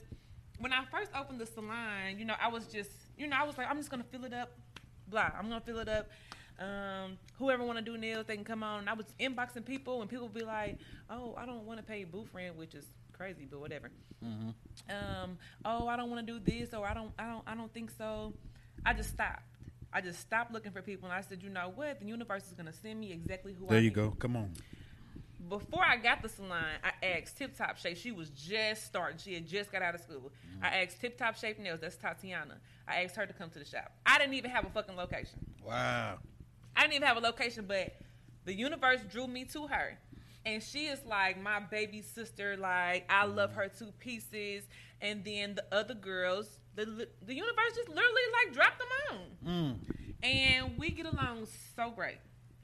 when 0.60 0.74
I 0.74 0.84
first 0.92 1.12
opened 1.16 1.40
the 1.40 1.46
salon, 1.46 2.18
you 2.18 2.26
know 2.26 2.36
I 2.40 2.50
was 2.50 2.66
just, 2.68 2.92
you 3.18 3.28
know, 3.28 3.38
I 3.40 3.44
was 3.44 3.58
like, 3.58 3.68
I'm 3.70 3.78
just 3.78 3.90
gonna 3.90 4.04
fill 4.12 4.26
it 4.26 4.34
up, 4.34 4.52
blah. 5.08 5.30
I'm 5.38 5.48
gonna 5.48 5.62
fill 5.62 5.80
it 5.80 5.88
up. 5.88 6.10
Um, 6.60 7.18
whoever 7.38 7.64
want 7.64 7.78
to 7.80 7.84
do 7.84 7.98
nails, 7.98 8.26
they 8.28 8.36
can 8.36 8.44
come 8.44 8.64
on. 8.64 8.80
And 8.82 8.90
I 8.90 8.94
was 8.94 9.06
inboxing 9.20 9.66
people, 9.66 10.02
and 10.02 10.10
people 10.10 10.26
would 10.28 10.34
be 10.34 10.44
like, 10.44 10.78
"Oh, 11.10 11.34
I 11.38 11.46
don't 11.46 11.66
want 11.66 11.80
to 11.80 11.86
pay 11.86 12.04
booth 12.04 12.28
rent," 12.34 12.56
which 12.58 12.76
is 12.76 12.86
crazy, 13.14 13.48
but 13.50 13.60
whatever. 13.60 13.90
Mhm. 14.24 14.54
Um, 14.90 15.38
oh, 15.64 15.88
I 15.88 15.96
don't 15.96 16.10
want 16.10 16.26
to 16.26 16.34
do 16.34 16.40
this, 16.40 16.74
or 16.74 16.86
I 16.86 16.94
don't, 16.94 17.12
I 17.18 17.28
don't, 17.28 17.44
I 17.48 17.56
don't 17.56 17.74
think 17.74 17.92
so. 17.92 18.34
I 18.86 18.94
just 18.94 19.10
stopped. 19.12 19.44
I 19.92 20.02
just 20.02 20.20
stopped 20.20 20.52
looking 20.52 20.72
for 20.72 20.82
people, 20.82 21.10
and 21.10 21.18
I 21.18 21.22
said, 21.22 21.42
you 21.42 21.50
know 21.50 21.72
what? 21.74 22.00
The 22.00 22.06
universe 22.06 22.46
is 22.48 22.54
gonna 22.54 22.74
send 22.74 23.00
me 23.00 23.12
exactly 23.12 23.54
who. 23.54 23.66
I 23.68 23.70
There 23.70 23.78
you 23.80 23.84
need 23.90 23.96
go. 23.96 24.12
Come 24.12 24.36
on. 24.36 24.54
before 25.48 25.84
I 25.84 25.96
got 25.98 26.22
the 26.22 26.30
salon, 26.30 26.64
I 26.84 26.92
asked 27.06 27.38
Tip 27.38 27.58
Top 27.58 27.78
Shape. 27.78 27.98
She 27.98 28.12
was 28.12 28.30
just 28.30 28.86
starting. 28.86 29.18
She 29.18 29.34
had 29.34 29.48
just 29.48 29.72
got 29.72 29.82
out 29.82 29.96
of 29.96 30.02
school. 30.02 30.32
I 30.62 30.82
asked 30.84 31.00
Tip 31.02 31.18
Top 31.18 31.36
Shape 31.38 31.58
Nails. 31.58 31.80
That's 31.80 31.96
Tatiana. 31.96 32.58
I 32.88 33.04
asked 33.04 33.16
her 33.16 33.26
to 33.26 33.34
come 33.34 33.50
to 33.52 33.60
the 33.60 33.66
shop. 33.66 33.92
I 34.06 34.18
didn't 34.20 34.34
even 34.36 34.52
have 34.52 34.66
a 34.66 34.70
fucking 34.70 34.96
location. 34.96 35.40
Wow. 35.66 36.20
I 36.76 36.82
didn't 36.82 36.94
even 36.96 37.08
have 37.08 37.18
a 37.18 37.22
location, 37.22 37.66
but 37.68 37.96
the 38.46 38.54
universe 38.54 39.02
drew 39.12 39.28
me 39.28 39.46
to 39.46 39.68
her. 39.68 39.98
And 40.46 40.64
she 40.64 40.86
is 40.88 41.00
like 41.06 41.42
my 41.42 41.60
baby 41.60 42.02
sister. 42.02 42.56
Like 42.58 43.06
I 43.10 43.26
love 43.26 43.54
her 43.54 43.68
two 43.70 43.92
pieces. 44.00 44.64
And 45.02 45.24
then 45.24 45.56
the 45.56 45.66
other 45.74 45.94
girls, 45.94 46.60
the 46.76 46.86
the 47.26 47.34
universe 47.36 47.76
just 47.76 47.90
literally 47.90 48.22
like 48.46 48.54
dropped 48.54 48.80
them 48.80 48.88
on 49.12 49.20
Mm. 49.46 49.76
and 50.24 50.78
we 50.78 50.90
get 50.90 51.06
along 51.06 51.48
so 51.76 51.92
great. 51.92 52.18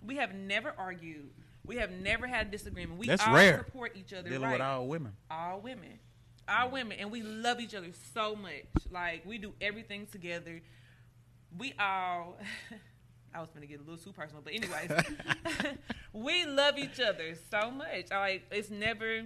We 0.05 0.15
have 0.17 0.33
never 0.33 0.73
argued. 0.77 1.29
We 1.65 1.77
have 1.77 1.91
never 1.91 2.27
had 2.27 2.47
a 2.47 2.51
disagreement. 2.51 2.99
We 2.99 3.07
That's 3.07 3.25
all 3.25 3.33
rare. 3.33 3.57
support 3.65 3.95
each 3.95 4.13
other. 4.13 4.29
Dealing 4.29 4.43
right? 4.43 4.51
with 4.53 4.61
all 4.61 4.87
women. 4.87 5.13
all 5.31 5.59
women, 5.61 5.99
all 6.47 6.69
women, 6.69 6.97
and 6.99 7.11
we 7.11 7.21
love 7.23 7.59
each 7.59 7.73
other 7.73 7.89
so 8.13 8.35
much. 8.35 8.65
Like 8.91 9.25
we 9.25 9.37
do 9.37 9.53
everything 9.61 10.05
together. 10.07 10.61
We 11.57 11.73
all. 11.79 12.37
I 13.35 13.39
was 13.41 13.49
gonna 13.53 13.65
get 13.65 13.79
a 13.79 13.83
little 13.83 13.97
too 13.97 14.13
personal, 14.13 14.41
but 14.41 14.53
anyways, 14.53 14.91
we 16.13 16.45
love 16.45 16.77
each 16.77 16.99
other 16.99 17.35
so 17.51 17.69
much. 17.71 18.09
Like 18.11 18.43
it's 18.51 18.69
never 18.69 19.23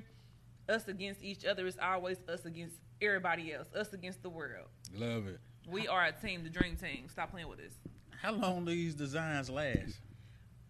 us 0.67 0.87
against 0.87 1.23
each 1.23 1.45
other. 1.45 1.67
It's 1.67 1.77
always 1.81 2.17
us 2.27 2.45
against 2.45 2.75
everybody 3.01 3.53
else. 3.53 3.67
Us 3.75 3.93
against 3.93 4.23
the 4.23 4.29
world. 4.29 4.67
Love 4.93 5.27
it. 5.27 5.39
We 5.67 5.87
are 5.87 6.05
a 6.05 6.11
team, 6.11 6.43
the 6.43 6.49
dream 6.49 6.75
team. 6.75 7.07
Stop 7.09 7.31
playing 7.31 7.47
with 7.49 7.59
us. 7.59 7.73
How 8.21 8.31
long 8.31 8.65
do 8.65 8.71
these 8.71 8.95
designs 8.95 9.49
last? 9.49 9.99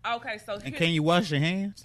Okay, 0.06 0.38
so 0.46 0.54
And 0.54 0.64
here- 0.64 0.78
can 0.78 0.90
you 0.90 1.04
wash 1.04 1.32
your 1.32 1.40
hands? 1.40 1.84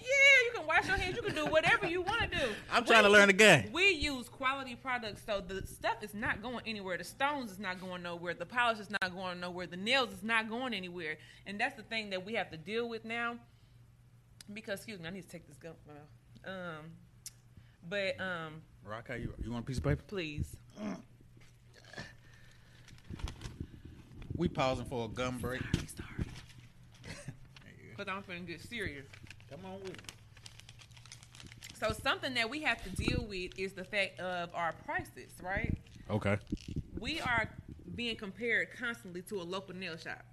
Can 0.65 0.75
wash 0.75 0.87
your 0.87 0.97
hands. 0.97 1.15
You 1.15 1.21
can 1.21 1.35
do 1.35 1.45
whatever 1.45 1.87
you 1.87 2.01
want 2.01 2.21
to 2.21 2.27
do. 2.27 2.47
I'm 2.71 2.85
trying 2.85 3.03
to 3.03 3.09
learn 3.09 3.27
the 3.27 3.33
game. 3.33 3.69
We 3.71 3.91
use 3.91 4.27
quality 4.29 4.75
products, 4.75 5.21
so 5.25 5.41
the 5.45 5.65
stuff 5.67 5.97
is 6.01 6.13
not 6.13 6.41
going 6.41 6.61
anywhere. 6.65 6.97
The 6.97 7.03
stones 7.03 7.51
is 7.51 7.59
not 7.59 7.79
going 7.79 8.01
nowhere. 8.01 8.33
The 8.33 8.45
polish 8.45 8.79
is 8.79 8.89
not 8.89 9.13
going 9.13 9.39
nowhere. 9.39 9.67
The 9.67 9.77
nails 9.77 10.11
is 10.11 10.23
not 10.23 10.49
going 10.49 10.73
anywhere. 10.73 11.17
And 11.45 11.59
that's 11.59 11.75
the 11.75 11.83
thing 11.83 12.09
that 12.11 12.25
we 12.25 12.33
have 12.33 12.49
to 12.51 12.57
deal 12.57 12.89
with 12.89 13.05
now. 13.05 13.37
Because 14.51 14.79
excuse 14.79 14.99
me, 14.99 15.07
I 15.07 15.11
need 15.11 15.23
to 15.23 15.27
take 15.27 15.47
this 15.47 15.57
gun. 15.57 15.73
Um, 16.45 16.91
but 17.87 18.19
um, 18.19 18.61
Rock, 18.83 19.07
how 19.07 19.15
you, 19.15 19.33
you 19.43 19.51
want 19.51 19.65
a 19.65 19.67
piece 19.67 19.77
of 19.77 19.83
paper? 19.83 20.03
please. 20.07 20.55
We 24.37 24.49
pausing 24.49 24.83
for 24.87 25.05
a 25.05 25.07
gum 25.07 25.37
break. 25.37 25.61
We 25.79 25.87
started. 25.87 26.25
Because 27.95 28.11
I'm 28.13 28.21
finna 28.21 28.45
get 28.45 28.61
serious. 28.61 29.05
Come 29.49 29.61
on 29.65 29.79
with 29.79 29.91
it. 29.91 30.14
So 31.79 31.91
something 31.91 32.33
that 32.35 32.49
we 32.49 32.61
have 32.61 32.81
to 32.83 32.89
deal 32.89 33.25
with 33.27 33.51
is 33.57 33.73
the 33.73 33.83
fact 33.83 34.19
of 34.19 34.49
our 34.53 34.73
prices, 34.85 35.31
right? 35.41 35.77
Okay. 36.09 36.37
we 36.99 37.19
are 37.21 37.49
being 37.95 38.15
compared 38.15 38.71
constantly 38.77 39.21
to 39.23 39.41
a 39.41 39.43
local 39.43 39.75
nail 39.75 39.97
shop. 39.97 40.23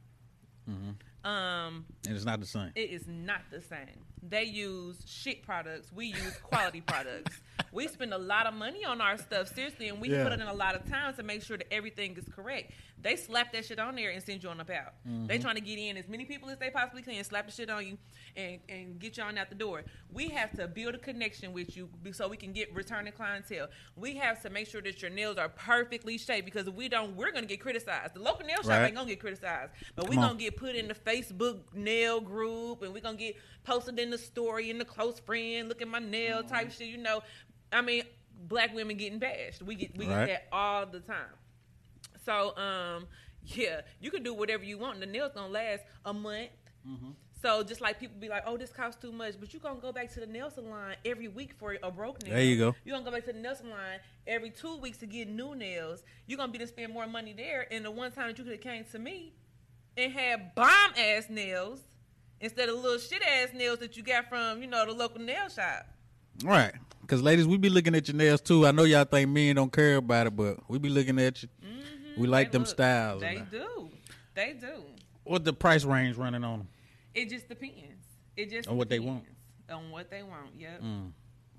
Mm-hmm. 0.71 1.29
Um, 1.29 1.85
And 2.07 2.15
it's 2.17 2.25
not 2.25 2.41
the 2.41 2.47
same. 2.47 2.73
it 2.75 2.91
is 2.91 3.07
not 3.07 3.43
the 3.51 3.61
same. 3.61 4.05
They 4.23 4.45
use 4.45 4.99
shit 5.07 5.43
products. 5.43 5.91
We 5.93 6.07
use 6.07 6.37
quality 6.43 6.81
products. 6.87 7.41
We 7.73 7.89
spend 7.89 8.13
a 8.15 8.19
lot 8.19 8.47
of 8.47 8.55
money 8.55 8.85
on 8.85 9.01
our 9.01 9.17
stuff, 9.19 9.53
seriously, 9.55 9.89
and 9.89 10.01
we 10.01 10.11
Yeah. 10.11 10.23
put 10.25 10.33
it 10.33 10.41
in 10.41 10.47
a 10.47 10.53
lot 10.55 10.75
of 10.75 10.89
time 10.89 11.15
to 11.15 11.23
make 11.23 11.43
sure 11.43 11.57
that 11.57 11.73
everything 11.73 12.17
is 12.17 12.25
correct. 12.35 12.73
They 13.01 13.17
slap 13.17 13.53
that 13.53 13.65
shit 13.65 13.81
on 13.81 13.97
there 13.97 14.11
and 14.11 14.23
send 14.23 14.45
you 14.45 14.49
on 14.51 14.61
up 14.61 14.71
out. 14.71 14.93
They 15.05 15.11
mm-hmm. 15.11 15.43
trying 15.43 15.57
to 15.57 15.61
get 15.61 15.77
in 15.77 15.97
as 15.97 16.07
many 16.09 16.25
people 16.25 16.49
as 16.51 16.59
they 16.59 16.71
possibly 16.71 17.03
can, 17.03 17.23
slap 17.25 17.47
the 17.47 17.53
shit 17.53 17.69
on 17.69 17.85
you, 17.85 17.99
and, 18.37 18.61
and 18.69 18.99
get 19.01 19.17
you 19.17 19.25
on 19.25 19.37
out 19.39 19.49
the 19.49 19.57
door. 19.57 19.83
We 20.13 20.29
have 20.29 20.53
to 20.53 20.69
build 20.69 20.95
a 20.95 20.99
connection 20.99 21.53
with 21.53 21.77
you 21.77 21.89
so 22.13 22.29
we 22.29 22.37
can 22.37 22.53
get 22.53 22.73
returning 22.75 23.13
clientele. 23.13 23.69
We 23.97 24.15
have 24.17 24.41
to 24.43 24.51
make 24.51 24.69
sure 24.69 24.83
that 24.83 25.03
your 25.03 25.11
nails 25.11 25.37
are 25.37 25.49
perfectly 25.49 26.17
shaped 26.17 26.45
because 26.45 26.69
if 26.69 26.75
we 26.75 26.89
don't, 26.89 27.17
we're 27.17 27.33
gonna 27.33 27.47
get 27.47 27.61
criticized. 27.61 28.15
The 28.15 28.21
local 28.21 28.47
nail 28.47 28.59
shop 28.59 28.69
Right. 28.69 28.85
ain't 28.87 28.95
gonna 28.95 29.09
get 29.09 29.19
criticized, 29.21 29.73
but 29.97 30.09
we 30.09 30.15
Come 30.15 30.25
on. 30.25 30.31
gonna 30.31 30.41
get 30.41 30.57
put 30.57 30.77
in 30.77 30.87
the 30.87 30.95
Facebook 30.95 31.61
nail 31.75 32.21
group, 32.21 32.83
and 32.83 32.95
we're 32.95 33.01
gonna 33.01 33.17
get 33.17 33.37
posted 33.65 33.99
in 33.99 34.11
the 34.13 34.19
story 34.19 34.71
and 34.71 34.81
the 34.81 34.85
close 34.85 35.19
friend. 35.19 35.69
Look 35.69 35.83
at 35.83 35.89
my 35.89 35.99
nail 35.99 36.43
type 36.45 36.71
shit. 36.71 36.89
You 36.89 36.99
know, 36.99 37.23
I 37.73 37.81
mean, 37.83 38.05
black 38.49 38.75
women 38.75 38.97
getting 38.97 39.19
bashed. 39.19 39.63
We 39.63 39.75
get 39.75 39.97
we 39.97 40.07
Right. 40.07 40.27
get 40.27 40.51
that 40.51 40.57
all 40.57 40.87
the 40.87 41.01
time. 41.01 41.35
So, 42.25 42.57
um, 42.57 43.07
Yeah, 43.45 43.81
you 44.01 44.13
can 44.13 44.23
do 44.23 44.33
whatever 44.35 44.63
you 44.63 44.79
want, 44.79 44.95
and 44.95 45.03
the 45.03 45.07
nails 45.07 45.33
gonna 45.35 45.49
last 45.53 45.83
a 46.05 46.13
month. 46.15 46.51
Mm-hmm. 46.89 47.11
So 47.43 47.65
just 47.65 47.81
like 47.81 47.99
people 47.99 48.15
be 48.21 48.29
like, 48.29 48.45
"Oh, 48.47 48.57
this 48.57 48.71
costs 48.71 49.03
too 49.03 49.11
much," 49.11 49.35
but 49.41 49.53
you're 49.53 49.61
gonna 49.61 49.81
go 49.81 49.91
back 49.91 50.13
to 50.13 50.21
the 50.21 50.27
nail 50.27 50.49
salon 50.49 50.95
every 51.05 51.27
week 51.27 51.53
for 51.59 51.77
a 51.83 51.91
broke 51.91 52.23
nail. 52.23 52.35
There 52.35 52.45
you 52.45 52.57
go. 52.57 52.77
You 52.85 52.93
gonna 52.93 53.05
go 53.05 53.11
back 53.11 53.25
to 53.25 53.33
the 53.33 53.41
nail 53.41 53.57
salon 53.57 53.99
every 54.29 54.51
two 54.51 54.77
weeks 54.77 54.99
to 54.99 55.07
get 55.07 55.29
new 55.29 55.57
nails. 55.57 56.05
You're 56.29 56.37
gonna 56.37 56.53
be 56.53 56.59
to 56.59 56.69
spend 56.69 56.93
more 56.93 57.09
money 57.09 57.33
there. 57.33 57.67
And 57.73 57.85
the 57.85 57.91
one 57.91 58.13
time 58.13 58.29
that 58.29 58.39
you 58.39 58.45
could 58.45 58.53
have 58.53 58.61
came 58.63 58.85
to 58.93 58.99
me 59.01 59.33
and 59.97 60.13
had 60.13 60.55
bomb 60.55 60.93
ass 60.97 61.29
nails 61.29 61.81
instead 62.43 62.69
of 62.69 62.75
little 62.77 62.99
shit 62.99 63.23
ass 63.23 63.49
nails 63.55 63.79
that 63.79 63.97
you 63.97 64.03
got 64.03 64.29
from 64.29 64.61
you 64.61 64.69
know 64.69 64.85
the 64.85 64.93
local 64.93 65.21
nail 65.23 65.49
shop. 65.49 65.87
Right. 66.45 66.73
Because, 67.01 67.21
ladies, 67.23 67.47
we 67.47 67.57
be 67.59 67.69
looking 67.69 67.95
at 67.95 68.07
your 68.09 68.17
nails 68.17 68.41
too. 68.41 68.67
I 68.67 68.71
know 68.71 68.85
y'all 68.85 69.05
think 69.05 69.29
men 69.31 69.57
don't 69.57 69.73
care 69.73 69.97
about 69.97 70.27
it, 70.29 70.37
but 70.37 70.59
we 70.71 70.79
be 70.79 70.89
looking 70.89 71.19
at 71.19 71.43
you. 71.43 71.49
We 72.17 72.27
like 72.27 72.49
They 72.49 72.53
them 72.59 72.63
look- 72.63 72.69
styles. 72.71 73.21
They 73.23 73.37
and 73.37 73.51
do. 73.51 73.91
They 74.35 74.53
do. 74.59 74.85
What 75.25 75.45
the 75.45 75.53
price 75.53 75.85
range 75.85 76.17
running 76.17 76.45
on 76.45 76.59
them? 76.61 76.69
It 77.15 77.29
just 77.29 77.49
depends. 77.49 78.07
It 78.37 78.51
just 78.51 78.69
On 78.69 78.77
what 78.77 78.89
they 78.89 78.99
want. 78.99 79.25
On 79.71 79.91
what 79.91 80.11
they 80.11 80.23
want. 80.23 80.51
Yep. 80.59 80.83
Mm. 80.83 81.13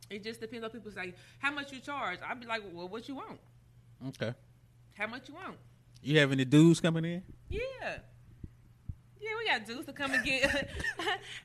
It 0.09 0.23
just 0.23 0.39
depends 0.41 0.63
on 0.63 0.69
people 0.71 0.91
say 0.91 1.13
how 1.39 1.51
much 1.51 1.71
you 1.71 1.79
charge. 1.79 2.19
I'd 2.27 2.39
be 2.39 2.45
like, 2.45 2.61
well, 2.71 2.87
what 2.87 3.07
you 3.07 3.15
want? 3.15 3.39
Okay. 4.09 4.33
How 4.93 5.07
much 5.07 5.27
you 5.27 5.35
want? 5.35 5.57
You 6.01 6.19
have 6.19 6.31
any 6.31 6.45
dudes 6.45 6.79
coming 6.79 7.05
in? 7.05 7.23
Yeah. 7.49 7.97
Yeah, 9.23 9.29
we 9.37 9.45
got 9.47 9.65
dudes 9.65 9.85
to 9.85 9.93
come 9.93 10.11
and 10.11 10.23
get. 10.25 10.43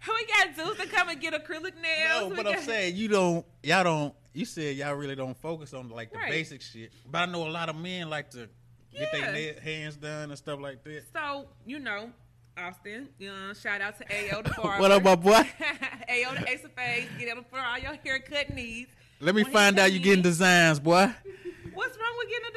we 0.08 0.26
got 0.26 0.56
dudes 0.56 0.80
to 0.80 0.86
come 0.88 1.08
and 1.10 1.20
get 1.20 1.32
acrylic 1.34 1.80
nails. 1.80 2.30
No, 2.30 2.34
but 2.34 2.46
I'm 2.46 2.60
saying 2.62 2.96
you 2.96 3.08
don't. 3.08 3.46
Y'all 3.62 3.84
don't. 3.84 4.14
You 4.34 4.44
said 4.44 4.76
y'all 4.76 4.94
really 4.94 5.14
don't 5.14 5.36
focus 5.40 5.72
on 5.74 5.88
like 5.88 6.10
the 6.12 6.18
Right. 6.18 6.30
basic 6.30 6.60
shit. 6.60 6.92
But 7.10 7.18
I 7.18 7.26
know 7.26 7.46
a 7.46 7.50
lot 7.50 7.68
of 7.68 7.76
men 7.76 8.10
like 8.10 8.30
to 8.30 8.48
get 8.92 9.08
Yeah. 9.12 9.30
their 9.32 9.60
hands 9.60 9.96
done 9.96 10.30
and 10.30 10.38
stuff 10.38 10.58
like 10.60 10.82
that. 10.84 11.04
So 11.12 11.46
you 11.66 11.78
know, 11.78 12.10
Austin. 12.56 13.08
You 13.18 13.30
know, 13.30 13.52
shout 13.54 13.80
out 13.80 13.96
to 13.98 14.04
Ao 14.34 14.42
the 14.42 14.50
barber. 14.62 14.80
What 14.80 14.90
up, 14.90 15.02
my 15.04 15.14
boy? 15.14 15.30
Ao 16.08 16.34
the 16.34 16.44
Ace 16.48 16.64
of 16.64 16.70
Spades. 16.72 17.08
Get 17.18 17.28
him 17.28 17.44
for 17.48 17.58
all 17.60 17.78
your 17.78 17.94
haircut 18.04 18.52
needs. 18.54 18.90
Let 19.20 19.34
me 19.34 19.42
When 19.44 19.52
find 19.52 19.78
out 19.78 19.92
you 19.92 19.98
getting 20.00 20.22
designs, 20.22 20.78
boy. 20.80 21.12
What's 21.74 21.96
wrong 21.96 22.14
with 22.18 22.28
getting 22.28 22.48
a 22.48 22.52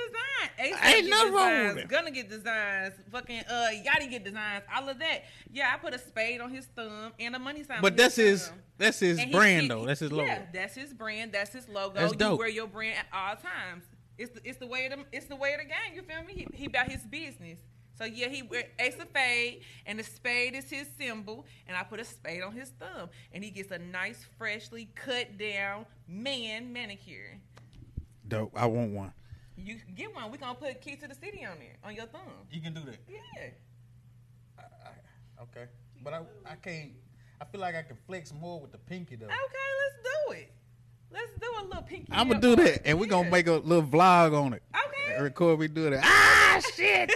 design? 0.70 0.80
Ain't 0.84 1.10
gonna 1.10 1.10
nothing 1.10 1.34
wrong 1.34 1.48
with 1.50 1.58
designs, 1.68 1.78
it. 1.80 1.88
Gonna 1.90 2.12
get 2.12 2.30
designs. 2.30 2.94
Fucking 3.12 3.44
uh, 3.50 3.68
Yachty 3.86 4.10
get 4.10 4.24
designs. 4.24 4.64
All 4.76 4.88
of 4.90 5.00
that. 5.00 5.24
Yeah, 5.52 5.72
I 5.74 5.78
put 5.78 5.94
a 5.94 6.00
spade 6.00 6.42
on 6.42 6.50
his 6.52 6.66
thumb 6.68 7.14
and 7.20 7.36
a 7.36 7.40
money 7.40 7.64
sign. 7.64 7.82
But 7.82 7.94
on 7.94 7.98
that's 7.98 8.16
his. 8.16 8.48
thumb. 8.48 8.58
That's 8.78 9.00
his 9.00 9.20
And 9.20 9.30
he- 9.30 9.36
brand 9.36 9.62
he- 9.64 9.68
though. 9.70 9.86
That's 9.86 10.00
his 10.00 10.12
logo. 10.12 10.26
Yeah, 10.26 10.42
that's 10.54 10.76
his 10.76 10.94
brand. 10.94 11.32
That's 11.32 11.54
his 11.54 11.68
logo. 11.70 11.96
That's 11.96 12.14
You 12.14 12.18
dope. 12.20 12.40
wear 12.40 12.50
your 12.50 12.68
brand 12.68 12.98
at 13.00 13.06
all 13.14 13.36
times. 13.36 13.84
It's 14.18 14.32
the, 14.34 14.42
it's 14.48 14.58
the 14.60 14.68
way 14.68 14.86
of 14.88 14.92
the 15.00 15.06
it's 15.12 15.26
the 15.28 15.36
way 15.36 15.54
of 15.54 15.60
the 15.60 15.66
game. 15.66 15.96
You 15.96 16.02
feel 16.04 16.24
me? 16.24 16.34
He, 16.34 16.48
he 16.58 16.66
about 16.66 16.92
his 16.92 17.02
business. 17.04 17.60
So 17.98 18.06
yeah, 18.06 18.30
he 18.30 18.42
wear 18.42 18.64
ace 18.80 18.96
of 18.96 19.08
spade, 19.10 19.62
and 19.86 20.00
the 20.00 20.04
spade 20.04 20.56
is 20.56 20.68
his 20.70 20.88
symbol. 20.98 21.46
And 21.68 21.78
I 21.78 21.84
put 21.84 22.00
a 22.00 22.04
spade 22.04 22.42
on 22.42 22.52
his 22.54 22.70
thumb, 22.70 23.10
and 23.32 23.44
he 23.44 23.52
gets 23.52 23.70
a 23.72 23.78
nice, 23.78 24.26
freshly 24.40 24.90
cut 24.96 25.38
down 25.38 25.86
man 26.08 26.74
manicure. 26.74 27.38
Dope. 28.28 28.52
I 28.56 28.66
want 28.66 28.92
one. 28.94 29.14
You 29.64 29.76
can 29.76 29.94
get 29.96 30.14
one. 30.16 30.32
We 30.32 30.38
gonna 30.38 30.56
put 30.56 30.82
key 30.82 30.96
to 30.96 31.08
the 31.08 31.16
city 31.16 31.46
on 31.46 31.58
there 31.60 31.76
on 31.84 31.96
your 31.96 32.06
thumb. 32.08 32.22
You 32.52 32.62
can 32.62 32.74
do 32.74 32.82
that. 32.82 32.98
Yeah. 33.08 33.50
Okay. 35.44 35.66
But 36.04 36.14
I, 36.14 36.22
I 36.46 36.56
can't. 36.56 36.92
I 37.40 37.46
feel 37.46 37.62
like 37.62 37.76
I 37.76 37.82
can 37.84 37.98
flex 38.08 38.34
more 38.34 38.60
with 38.60 38.72
the 38.72 38.78
pinky 38.78 39.16
though. 39.16 39.26
Okay, 39.26 39.36
let's 39.36 40.10
do 40.28 40.34
it. 40.34 40.52
Let's 41.12 41.32
do 41.40 41.48
a 41.60 41.64
little 41.66 41.82
pinky. 41.84 42.08
I'm 42.12 42.28
gonna 42.28 42.40
do 42.40 42.50
art. 42.52 42.60
that, 42.60 42.88
and 42.88 43.00
we're 43.00 43.08
gonna 43.08 43.30
make 43.30 43.48
a 43.48 43.54
little 43.54 43.84
vlog 43.84 44.34
on 44.40 44.54
it. 44.54 44.64
Okay. 44.76 45.16
And 45.16 45.24
record 45.24 45.60
we 45.60 45.68
do 45.68 45.90
that. 45.90 46.04
Ah, 46.54 46.60
shit! 46.76 47.10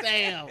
Damn. 0.00 0.48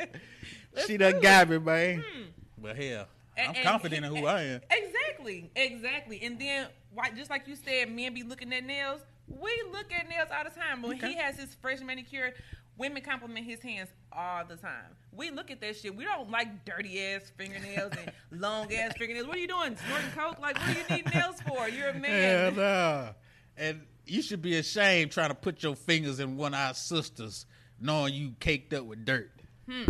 Let's 0.76 0.86
she 0.88 0.98
done 0.98 1.14
do 1.14 1.22
got 1.22 1.48
it. 1.48 1.50
me, 1.50 1.58
man. 1.58 1.96
Hmm. 2.08 2.24
Well, 2.62 2.76
hell, 2.76 3.08
And- 3.36 3.50
I'm 3.50 3.56
and 3.56 3.66
confident 3.66 4.06
he- 4.06 4.12
in 4.12 4.16
who 4.18 4.28
I 4.28 4.42
am. 4.44 4.62
Exactly, 4.70 5.50
exactly. 5.56 6.22
And 6.24 6.40
then, 6.40 6.68
why, 6.94 7.10
just 7.10 7.32
like 7.32 7.48
you 7.48 7.56
said, 7.56 7.90
men 7.92 8.14
be 8.14 8.22
looking 8.22 8.54
at 8.54 8.64
nails. 8.64 9.02
We 9.28 9.64
look 9.72 9.92
at 9.94 10.08
nails 10.10 10.30
all 10.36 10.44
the 10.44 10.50
time. 10.50 10.82
But 10.82 10.88
when 10.90 10.98
Okay. 10.98 11.10
he 11.10 11.16
has 11.18 11.38
his 11.38 11.56
fresh 11.56 11.80
manicure, 11.82 12.34
women 12.78 13.02
compliment 13.04 13.46
his 13.46 13.62
hands 13.62 13.90
all 14.12 14.46
the 14.46 14.56
time. 14.58 14.96
We 15.12 15.30
look 15.32 15.52
at 15.52 15.62
that 15.62 15.76
shit. 15.78 15.96
We 15.96 16.04
don't 16.06 16.30
like 16.30 16.66
dirty 16.66 17.02
ass 17.02 17.32
fingernails 17.38 17.94
and 17.98 18.12
long 18.42 18.74
ass 18.74 18.94
fingernails. 18.98 19.28
What 19.28 19.38
are 19.38 19.40
you 19.40 19.48
doing? 19.48 19.78
Snorting 19.88 20.12
coke? 20.16 20.40
Like, 20.40 20.58
what 20.58 20.76
do 20.88 20.94
you 20.94 20.98
need 21.04 21.14
nails 21.14 21.40
for? 21.48 21.70
You're 21.70 21.90
a 21.90 21.94
Hell 21.94 22.02
man. 22.02 22.56
no. 22.56 23.10
And 23.58 23.82
you 24.06 24.22
should 24.22 24.42
be 24.42 24.58
ashamed 24.58 25.12
trying 25.12 25.30
to 25.30 25.36
put 25.36 25.64
your 25.64 25.76
fingers 25.76 26.20
in 26.20 26.36
one 26.36 26.54
of 26.54 26.60
our 26.60 26.74
sisters, 26.74 27.46
knowing 27.80 28.14
you 28.14 28.34
caked 28.40 28.74
up 28.74 28.86
with 28.86 29.06
dirt. 29.06 29.32
Hmm. 29.70 29.84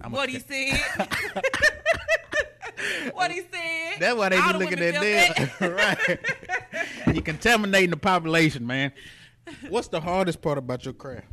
I'm 0.00 0.12
a- 0.12 0.16
What 0.16 0.28
he 0.28 0.38
said. 0.40 0.78
what 3.12 3.30
he 3.30 3.40
said. 3.40 4.00
That's 4.00 4.16
why 4.16 4.28
they 4.28 4.40
be 4.40 4.58
looking 4.58 4.80
at 4.80 5.00
them. 5.00 5.50
right. 5.72 6.18
You're 7.14 7.22
contaminating 7.22 7.90
the 7.90 7.96
population, 7.96 8.66
man. 8.66 8.92
What's 9.68 9.88
the 9.88 10.00
hardest 10.00 10.40
part 10.40 10.58
about 10.58 10.84
your 10.84 10.94
craft? 10.94 11.26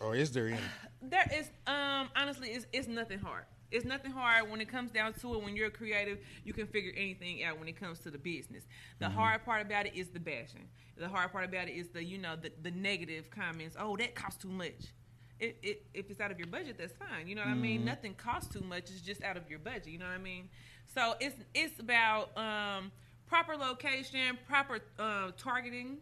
Or 0.00 0.14
is 0.14 0.32
there 0.32 0.48
any? 0.48 0.58
There 1.02 1.30
is 1.34 1.50
um 1.66 2.08
honestly 2.16 2.48
it's 2.48 2.66
it's 2.72 2.88
nothing 2.88 3.18
hard. 3.18 3.44
It's 3.70 3.84
nothing 3.84 4.12
hard 4.12 4.48
when 4.50 4.60
it 4.60 4.68
comes 4.68 4.92
down 4.92 5.14
to 5.14 5.34
it. 5.34 5.42
When 5.42 5.56
you're 5.56 5.70
creative, 5.70 6.18
you 6.44 6.52
can 6.52 6.66
figure 6.66 6.92
anything 6.96 7.42
out 7.42 7.58
when 7.58 7.68
it 7.68 7.78
comes 7.78 7.98
to 8.00 8.10
the 8.10 8.18
business. 8.18 8.64
The 9.00 9.08
hard 9.08 9.44
part 9.44 9.62
about 9.62 9.86
it 9.86 9.94
is 9.94 10.08
the 10.08 10.20
bashing. 10.20 10.68
The 10.96 11.08
hard 11.08 11.32
part 11.32 11.44
about 11.44 11.68
it 11.68 11.72
is 11.72 11.88
the 11.88 12.02
you 12.02 12.18
know 12.18 12.36
the, 12.36 12.52
the 12.62 12.70
negative 12.70 13.30
comments. 13.30 13.76
Oh, 13.78 13.96
that 13.96 14.14
costs 14.14 14.42
too 14.42 14.48
much. 14.48 14.92
It, 15.38 15.58
it, 15.62 15.82
if 15.94 16.10
it's 16.10 16.20
out 16.20 16.30
of 16.30 16.38
your 16.38 16.46
budget, 16.48 16.76
that's 16.78 16.94
fine. 16.94 17.28
You 17.28 17.34
know 17.34 17.42
what 17.42 17.50
I 17.50 17.54
mean? 17.54 17.84
Nothing 17.84 18.14
costs 18.14 18.52
too 18.52 18.60
much. 18.62 18.90
It's 18.90 19.00
just 19.02 19.22
out 19.22 19.36
of 19.36 19.48
your 19.50 19.58
budget. 19.58 19.88
You 19.88 19.98
know 19.98 20.06
what 20.06 20.14
I 20.14 20.18
mean? 20.18 20.48
So 20.94 21.14
it's 21.20 21.36
it's 21.54 21.78
about 21.78 22.36
um, 22.38 22.90
proper 23.26 23.56
location, 23.56 24.38
proper 24.48 24.78
uh, 24.98 25.32
targeting, 25.36 25.98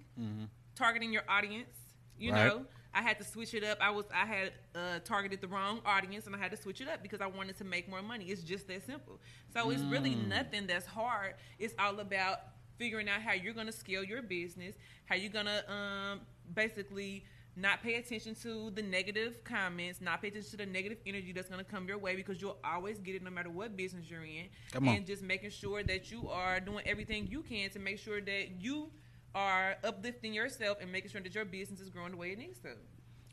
targeting 0.76 1.12
your 1.12 1.24
audience. 1.28 1.68
You 2.16 2.32
Right. 2.32 2.46
know, 2.46 2.64
I 2.94 3.02
had 3.02 3.18
to 3.18 3.24
switch 3.24 3.54
it 3.54 3.64
up. 3.64 3.78
I 3.80 3.90
was 3.90 4.04
I 4.14 4.24
had 4.24 4.52
uh, 4.74 4.98
targeted 5.04 5.40
the 5.40 5.48
wrong 5.48 5.80
audience, 5.84 6.26
and 6.26 6.34
I 6.36 6.38
had 6.38 6.52
to 6.52 6.56
switch 6.56 6.80
it 6.80 6.88
up 6.88 7.02
because 7.02 7.20
I 7.20 7.26
wanted 7.26 7.58
to 7.58 7.64
make 7.64 7.88
more 7.88 8.02
money. 8.02 8.26
It's 8.26 8.42
just 8.42 8.68
that 8.68 8.86
simple. 8.86 9.20
So 9.52 9.70
it's 9.70 9.82
really 9.84 10.14
nothing 10.14 10.66
that's 10.68 10.86
hard. 10.86 11.34
It's 11.58 11.74
all 11.78 11.98
about 11.98 12.38
figuring 12.78 13.08
out 13.08 13.20
how 13.20 13.32
you're 13.32 13.52
going 13.54 13.66
to 13.66 13.72
scale 13.72 14.04
your 14.04 14.22
business, 14.22 14.76
how 15.06 15.16
you're 15.16 15.32
going 15.32 15.46
to 15.46 15.72
um, 15.72 16.20
basically 16.54 17.24
not 17.56 17.82
pay 17.82 17.94
attention 17.94 18.34
to 18.42 18.70
the 18.70 18.82
negative 18.82 19.44
comments, 19.44 20.00
not 20.00 20.20
pay 20.20 20.28
attention 20.28 20.50
to 20.50 20.56
the 20.56 20.66
negative 20.66 20.98
energy 21.06 21.32
that's 21.32 21.48
going 21.48 21.64
to 21.64 21.70
come 21.70 21.86
your 21.86 21.98
way 21.98 22.16
because 22.16 22.40
you'll 22.40 22.58
always 22.64 22.98
get 22.98 23.14
it 23.14 23.22
no 23.22 23.30
matter 23.30 23.50
what 23.50 23.76
business 23.76 24.10
you're 24.10 24.24
in. 24.24 24.46
Come 24.72 24.88
on. 24.88 24.96
And 24.96 25.06
just 25.06 25.22
making 25.22 25.50
sure 25.50 25.82
that 25.84 26.10
you 26.10 26.28
are 26.28 26.58
doing 26.60 26.84
everything 26.86 27.28
you 27.28 27.42
can 27.42 27.70
to 27.70 27.78
make 27.78 27.98
sure 27.98 28.20
that 28.20 28.60
you 28.60 28.90
are 29.34 29.76
uplifting 29.84 30.34
yourself 30.34 30.78
and 30.80 30.90
making 30.90 31.10
sure 31.10 31.20
that 31.20 31.34
your 31.34 31.44
business 31.44 31.80
is 31.80 31.88
growing 31.88 32.12
the 32.12 32.16
way 32.16 32.32
it 32.32 32.38
needs 32.38 32.58
to. 32.60 32.70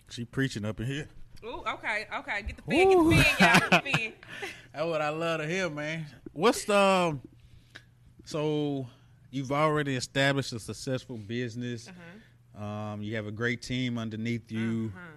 She 0.10 0.26
preaching 0.26 0.66
up 0.66 0.80
in 0.80 0.86
here. 0.86 1.08
Ooh, 1.44 1.64
okay, 1.68 2.06
okay. 2.20 2.44
Get 2.44 2.58
the 2.58 2.62
fin, 2.64 2.90
get 2.90 2.98
the 2.98 3.24
fin, 3.24 3.36
y'all. 3.40 3.60
Get 3.60 3.84
the 3.84 3.92
fin. 3.92 4.14
That's 4.74 4.86
what 4.86 5.02
I 5.02 5.10
love 5.10 5.42
to 5.42 5.48
hear, 5.48 5.70
man. 5.70 6.06
What's 6.34 6.66
the 6.66 6.78
um, 6.78 7.22
so 8.26 8.88
you've 9.32 9.52
already 9.52 9.96
established 9.96 10.54
a 10.54 10.60
successful 10.60 11.18
business. 11.18 11.90
Um, 12.58 13.02
you 13.02 13.16
have 13.16 13.28
a 13.28 13.32
great 13.32 13.62
team 13.62 13.98
underneath 13.98 14.52
you. 14.52 14.92
Uh-huh. 14.96 15.08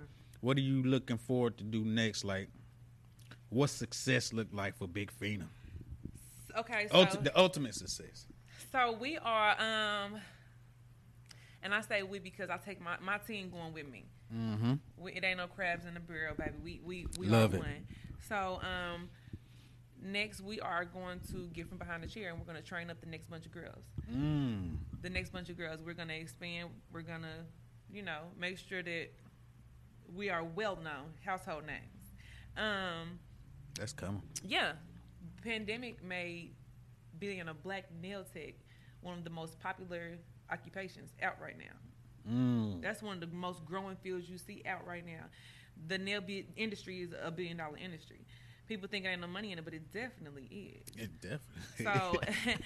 What 0.40 0.56
are 0.56 0.60
you 0.62 0.82
looking 0.82 1.18
forward 1.18 1.56
to 1.58 1.64
do 1.64 1.84
next? 1.84 2.24
Like, 2.24 2.48
what 3.50 3.70
success 3.70 4.32
look 4.32 4.48
like 4.52 4.76
for 4.76 4.86
Big 4.86 5.10
Fina? 5.10 5.46
Okay, 6.56 6.86
so 6.90 6.96
Ulti- 7.04 7.24
the 7.24 7.36
ultimate 7.38 7.74
success. 7.74 8.26
so 8.70 8.92
we 8.92 9.18
are 9.18 9.60
um, 9.60 10.20
and 11.62 11.74
I 11.74 11.80
say 11.80 12.02
we 12.02 12.18
because 12.20 12.50
I 12.50 12.58
take 12.58 12.80
my 12.80 12.96
my 13.02 13.18
team 13.18 13.50
going 13.50 13.72
with 13.72 13.88
me. 13.90 14.04
Mm-hmm. 14.32 14.74
We, 14.98 15.12
it 15.12 15.24
ain't 15.24 15.38
no 15.38 15.46
crabs 15.46 15.84
in 15.84 15.94
the 15.94 16.00
barrel, 16.00 16.34
baby. 16.36 16.52
We 16.62 16.80
we 16.84 17.06
we 17.18 17.26
Love 17.26 17.54
it. 17.54 17.60
one. 17.60 17.86
So 18.28 18.60
um, 18.62 19.08
next 20.04 20.40
we 20.40 20.60
are 20.60 20.84
going 20.84 21.20
to 21.32 21.48
get 21.52 21.68
from 21.68 21.78
behind 21.78 22.02
the 22.02 22.06
chair 22.06 22.30
and 22.30 22.38
we're 22.38 22.44
going 22.44 22.62
to 22.62 22.68
train 22.68 22.90
up 22.90 23.00
the 23.00 23.06
next 23.08 23.28
bunch 23.30 23.46
of 23.46 23.52
girls. 23.52 23.84
Mm. 24.12 24.76
the 25.02 25.10
next 25.10 25.30
bunch 25.30 25.48
of 25.48 25.56
girls. 25.56 25.80
We're 25.82 25.94
gonna 25.94 26.14
expand. 26.14 26.70
We're 26.92 27.02
gonna, 27.02 27.44
you 27.92 28.02
know, 28.02 28.20
make 28.38 28.58
sure 28.58 28.82
that 28.82 29.08
we 30.14 30.30
are 30.30 30.44
well 30.44 30.76
known 30.76 31.12
household 31.24 31.64
names. 31.66 32.12
Um, 32.56 33.18
That's 33.78 33.92
coming. 33.92 34.22
yeah, 34.42 34.72
pandemic 35.42 36.02
made 36.04 36.52
being 37.18 37.40
a 37.48 37.54
black 37.54 37.84
nail 38.02 38.24
tech 38.32 38.54
one 39.00 39.18
of 39.18 39.24
the 39.24 39.30
most 39.30 39.60
popular 39.60 40.12
occupations 40.50 41.12
out 41.22 41.34
right 41.40 41.56
now. 41.58 42.32
Mm. 42.32 42.82
That's 42.82 43.02
one 43.02 43.14
of 43.14 43.20
the 43.20 43.36
most 43.36 43.64
growing 43.64 43.96
fields 43.96 44.28
you 44.28 44.38
see 44.38 44.62
out 44.66 44.86
right 44.86 45.04
now. 45.04 45.26
The 45.88 45.98
nail 45.98 46.22
industry 46.56 47.02
is 47.02 47.12
a 47.20 47.30
billion 47.30 47.58
dollar 47.58 47.76
industry. 47.76 48.24
People 48.66 48.88
think 48.88 49.04
I 49.06 49.10
ain't 49.10 49.20
no 49.20 49.26
money 49.26 49.52
in 49.52 49.58
it, 49.58 49.64
but 49.64 49.74
it 49.74 49.92
definitely 49.92 50.44
is. 50.50 50.96
It 50.96 51.10
definitely. 51.20 51.84
So, 51.84 52.20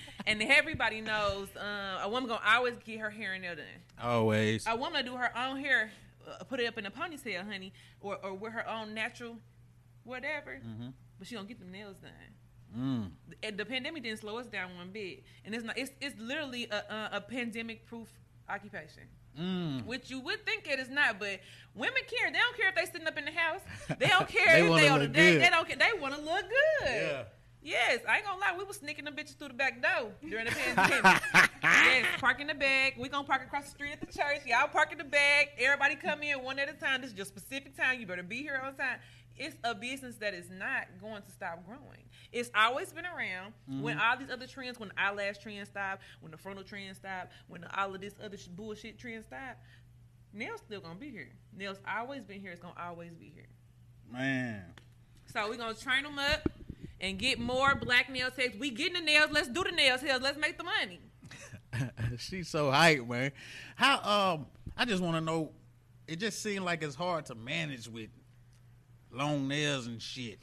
and 0.27 0.43
everybody 0.43 1.01
knows 1.01 1.49
uh, 1.57 2.01
a 2.03 2.09
woman 2.09 2.29
gonna 2.29 2.41
always 2.47 2.77
get 2.85 3.01
her 3.01 3.11
hair 3.11 3.33
and 3.33 3.43
nail 3.43 3.57
done. 3.57 3.65
always. 4.01 4.65
A 4.67 4.77
woman 4.77 5.05
to 5.05 5.11
do 5.11 5.17
her 5.17 5.37
own 5.37 5.59
hair, 5.59 5.91
uh, 6.29 6.45
put 6.45 6.61
it 6.61 6.67
up 6.67 6.79
in 6.79 6.87
a 6.87 6.91
ponytail, 6.91 7.45
honey, 7.45 7.73
or 8.01 8.17
or 8.25 8.33
with 8.35 8.53
her 8.53 8.69
own 8.69 8.95
natural, 8.95 9.39
whatever. 10.05 10.61
Mhm. 10.65 10.93
But 11.19 11.27
she 11.27 11.35
don't 11.35 11.49
get 11.49 11.59
them 11.59 11.73
nails 11.73 11.97
done. 11.97 12.13
Mm. 12.77 13.11
And 13.43 13.57
the 13.59 13.65
pandemic 13.65 14.03
didn't 14.03 14.21
slow 14.21 14.39
us 14.39 14.47
down 14.47 14.77
one 14.77 14.91
bit, 14.91 15.25
and 15.45 15.55
it's 15.55 15.65
not. 15.65 15.77
It's 15.79 15.91
it's 16.01 16.19
literally 16.21 16.69
a, 16.71 16.77
a, 16.77 17.09
a 17.15 17.21
pandemic 17.21 17.87
proof 17.87 18.09
occupation. 18.49 19.05
Mm. 19.39 19.87
Which 19.87 20.11
you 20.11 20.21
would 20.21 20.45
think 20.45 20.69
it 20.69 20.81
is 20.81 20.91
not, 20.91 21.19
but 21.19 21.41
women 21.75 22.03
care. 22.09 22.33
They 22.33 22.39
don't 22.39 22.57
care 22.57 22.69
if 22.69 22.75
they 22.75 22.85
sitting 22.87 23.07
up 23.07 23.17
in 23.17 23.25
the 23.25 23.31
house. 23.31 23.61
They 23.99 24.09
don't 24.09 24.29
care 24.37 24.61
They 24.61 24.69
if 24.69 24.81
they 24.81 24.89
on 24.89 25.01
the 25.01 25.09
day. 25.09 25.39
They 25.39 25.49
don't 25.49 25.67
care. 25.67 25.77
They 25.77 25.99
want 25.99 26.15
to 26.15 26.21
look 26.21 26.43
good. 26.43 26.89
Yeah. 26.89 27.23
Yes, 27.63 28.01
I 28.09 28.17
ain't 28.17 28.25
gonna 28.25 28.41
lie. 28.41 28.55
We 28.57 28.65
was 28.65 28.77
sneaking 28.77 29.05
them 29.05 29.15
bitches 29.15 29.37
through 29.37 29.49
the 29.49 29.55
back 29.55 29.83
door 29.83 30.13
during 30.29 30.47
the 30.47 30.53
pandemic. 30.53 31.23
yes, 31.63 32.07
park 32.21 32.41
in 32.41 32.47
the 32.47 32.55
back. 32.55 32.95
We 32.97 33.09
gonna 33.09 33.27
park 33.27 33.43
across 33.43 33.65
the 33.65 33.71
street 33.71 33.93
at 33.93 34.01
the 34.01 34.07
church. 34.07 34.43
Y'all 34.47 34.69
park 34.69 34.93
in 34.93 34.99
the 34.99 35.05
back. 35.05 35.51
Everybody 35.59 35.97
come 35.97 36.23
in 36.23 36.43
one 36.43 36.59
at 36.59 36.69
a 36.69 36.73
time. 36.73 37.03
This 37.03 37.11
is 37.11 37.17
your 37.17 37.27
specific 37.27 37.77
time. 37.77 38.01
You 38.01 38.07
better 38.07 38.23
be 38.23 38.39
here 38.39 38.61
on 38.65 38.75
time. 38.75 38.99
It's 39.37 39.57
a 39.65 39.75
business 39.75 40.17
that 40.17 40.35
is 40.35 40.51
not 40.51 40.87
going 41.01 41.23
to 41.23 41.31
stop 41.31 41.65
growing. 41.65 42.05
It's 42.33 42.51
always 42.55 42.93
been 42.93 43.07
around. 43.07 43.55
When 43.67 43.97
mm-hmm. 43.97 44.05
all 44.05 44.17
these 44.17 44.31
other 44.31 44.47
trends, 44.47 44.81
when 44.81 44.89
the 44.89 45.01
eyelash 45.01 45.39
trend 45.39 45.67
stopped, 45.67 46.03
when 46.21 46.33
the 46.33 46.39
frontal 46.39 46.65
trend 46.65 46.97
stopped, 46.97 47.33
when 47.47 47.61
the, 47.61 47.81
all 47.81 47.95
of 47.95 48.01
this 48.01 48.15
other 48.23 48.37
sh- 48.37 48.49
bullshit 48.49 48.99
trend 48.99 49.25
stopped, 49.25 49.59
nails 50.33 50.61
still 50.67 50.81
gonna 50.81 50.97
be 50.97 51.11
here. 51.11 51.31
Nails 51.57 51.79
always 51.89 52.23
been 52.23 52.41
here. 52.41 52.51
It's 52.51 52.61
gonna 52.61 52.75
always 52.81 53.13
be 53.15 53.33
here. 53.35 53.47
Man. 54.13 54.65
So 55.33 55.49
we're 55.49 55.57
gonna 55.57 55.75
train 55.75 56.03
them 56.03 56.19
up 56.19 56.49
and 57.01 57.19
get 57.19 57.39
more 57.39 57.75
black 57.75 58.11
nail 58.11 58.31
techs. 58.31 58.57
We 58.57 58.71
getting 58.71 58.95
the 58.95 59.01
nails. 59.01 59.31
Let's 59.31 59.49
do 59.49 59.65
the 59.65 59.73
nails. 59.73 60.01
Hell, 60.01 60.21
let's 60.21 60.39
make 60.39 60.59
the 60.59 60.65
money. 60.65 61.01
She's 62.19 62.49
so 62.49 62.71
hype, 62.71 63.07
man. 63.07 63.33
How 63.77 63.99
um 64.03 64.47
I 64.77 64.85
just 64.85 65.03
wanna 65.03 65.21
know 65.21 65.53
it 66.07 66.17
just 66.17 66.43
seemed 66.43 66.65
like 66.65 66.83
it's 66.83 66.95
hard 66.95 67.27
to 67.27 67.35
manage 67.35 67.89
with 67.89 68.09
long 69.13 69.49
nails 69.49 69.87
and 69.87 70.01
shit. 70.01 70.39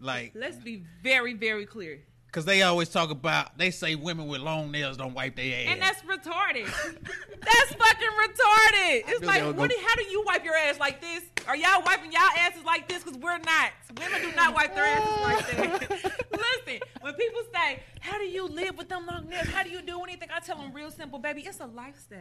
Like 0.00 0.32
Let's 0.34 0.56
be 0.56 0.84
very, 1.02 1.34
very 1.34 1.66
clear. 1.66 2.02
Cause 2.34 2.44
they 2.44 2.62
always 2.62 2.88
talk 2.88 3.10
about 3.12 3.56
they 3.56 3.70
say 3.70 3.94
women 3.94 4.26
with 4.26 4.40
long 4.40 4.72
nails 4.72 4.96
don't 4.96 5.14
wipe 5.14 5.36
their 5.36 5.54
ass. 5.54 5.66
And 5.68 5.80
that's 5.80 6.02
retarded. 6.02 6.64
that's 7.40 7.74
fucking 7.74 8.08
retarded. 8.08 9.02
It's 9.06 9.24
like, 9.24 9.44
what 9.44 9.70
do, 9.70 9.76
gonna- 9.76 9.86
how 9.86 9.94
do 9.94 10.02
you 10.02 10.24
wipe 10.26 10.44
your 10.44 10.56
ass 10.56 10.80
like 10.80 11.00
this? 11.00 11.22
Are 11.46 11.54
y'all 11.54 11.80
wiping 11.86 12.10
y'all 12.10 12.22
asses 12.36 12.64
like 12.64 12.88
this? 12.88 13.04
Because 13.04 13.20
we're 13.20 13.38
not. 13.38 13.70
Women 14.00 14.20
do 14.20 14.34
not 14.34 14.52
wipe 14.52 14.74
their 14.74 14.84
asses 14.84 15.22
like 15.22 15.46
that. 15.46 16.02
Listen, 16.32 16.80
when 17.02 17.14
people 17.14 17.42
say, 17.54 17.84
how 18.00 18.18
do 18.18 18.24
you 18.24 18.48
live 18.48 18.76
with 18.76 18.88
them 18.88 19.06
long 19.06 19.28
nails? 19.28 19.46
How 19.46 19.62
do 19.62 19.70
you 19.70 19.80
do 19.80 20.02
anything? 20.02 20.28
I 20.34 20.40
tell 20.40 20.56
them 20.56 20.72
real 20.72 20.90
simple, 20.90 21.20
baby, 21.20 21.42
it's 21.42 21.60
a 21.60 21.66
lifestyle. 21.66 22.18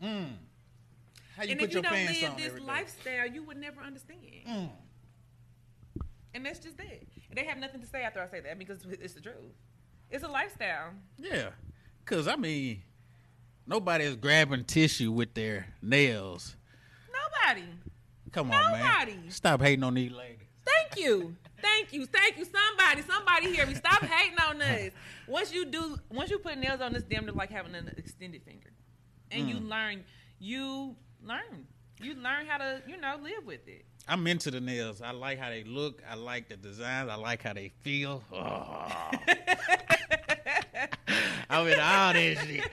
Mm. 0.00 0.28
How 1.36 1.42
you 1.42 1.50
and 1.50 1.58
put 1.58 1.70
if 1.70 1.74
you 1.74 1.74
your 1.74 1.82
don't 1.82 1.92
pants 1.92 2.22
live 2.22 2.36
this 2.36 2.60
lifestyle, 2.60 3.26
you 3.26 3.42
would 3.42 3.56
never 3.56 3.80
understand. 3.80 4.20
Mm. 4.48 4.70
And 6.36 6.44
that's 6.44 6.58
just 6.58 6.78
it. 6.78 7.08
And 7.30 7.38
they 7.38 7.44
have 7.46 7.56
nothing 7.56 7.80
to 7.80 7.86
say 7.86 8.02
after 8.02 8.20
I 8.20 8.28
say 8.28 8.40
that 8.40 8.58
because 8.58 8.84
it's 9.00 9.14
the 9.14 9.22
truth. 9.22 9.36
It's 10.10 10.22
a 10.22 10.28
lifestyle. 10.28 10.90
Yeah. 11.16 11.48
Cause 12.04 12.28
I 12.28 12.36
mean 12.36 12.82
nobody 13.66 14.04
is 14.04 14.16
grabbing 14.16 14.64
tissue 14.64 15.10
with 15.10 15.32
their 15.32 15.66
nails. 15.80 16.54
Nobody. 17.10 17.66
Come 18.32 18.50
on, 18.50 18.72
Nobody. 18.72 19.14
man. 19.14 19.30
Stop 19.30 19.62
hating 19.62 19.82
on 19.82 19.94
these 19.94 20.12
ladies. 20.12 20.36
Thank 20.64 21.02
you. 21.02 21.34
Thank 21.62 21.92
you. 21.94 22.04
Thank 22.04 22.36
you. 22.36 22.44
Somebody, 22.44 23.00
somebody 23.02 23.54
hear 23.54 23.66
me. 23.66 23.74
Stop 23.74 24.02
hating 24.04 24.36
on 24.38 24.60
us. 24.60 24.90
Once 25.26 25.54
you 25.54 25.64
do, 25.64 25.96
once 26.10 26.30
you 26.30 26.38
put 26.38 26.58
nails 26.58 26.82
on 26.82 26.92
this, 26.92 27.02
damn 27.02 27.26
like 27.28 27.50
having 27.50 27.74
an 27.74 27.90
extended 27.96 28.42
finger. 28.42 28.70
And 29.30 29.48
you 29.48 29.56
Mm. 29.56 29.68
learn, 29.70 30.04
you 30.38 30.96
learn. 31.22 31.66
You 32.02 32.14
learn 32.14 32.44
how 32.46 32.58
to, 32.58 32.82
you 32.86 32.98
know, 32.98 33.16
live 33.22 33.46
with 33.46 33.66
it. 33.66 33.86
I'm 34.08 34.26
into 34.26 34.50
the 34.50 34.60
nails. 34.60 35.02
I 35.02 35.10
like 35.10 35.38
how 35.38 35.50
they 35.50 35.64
look. 35.64 36.02
I 36.08 36.14
like 36.14 36.48
the 36.48 36.56
designs. 36.56 37.10
I 37.10 37.16
like 37.16 37.42
how 37.42 37.52
they 37.52 37.72
feel. 37.82 38.22
Oh. 38.32 39.10
I'm 41.50 41.66
into 41.66 41.82
all 41.82 42.12
that 42.12 42.38
shit. 42.46 42.70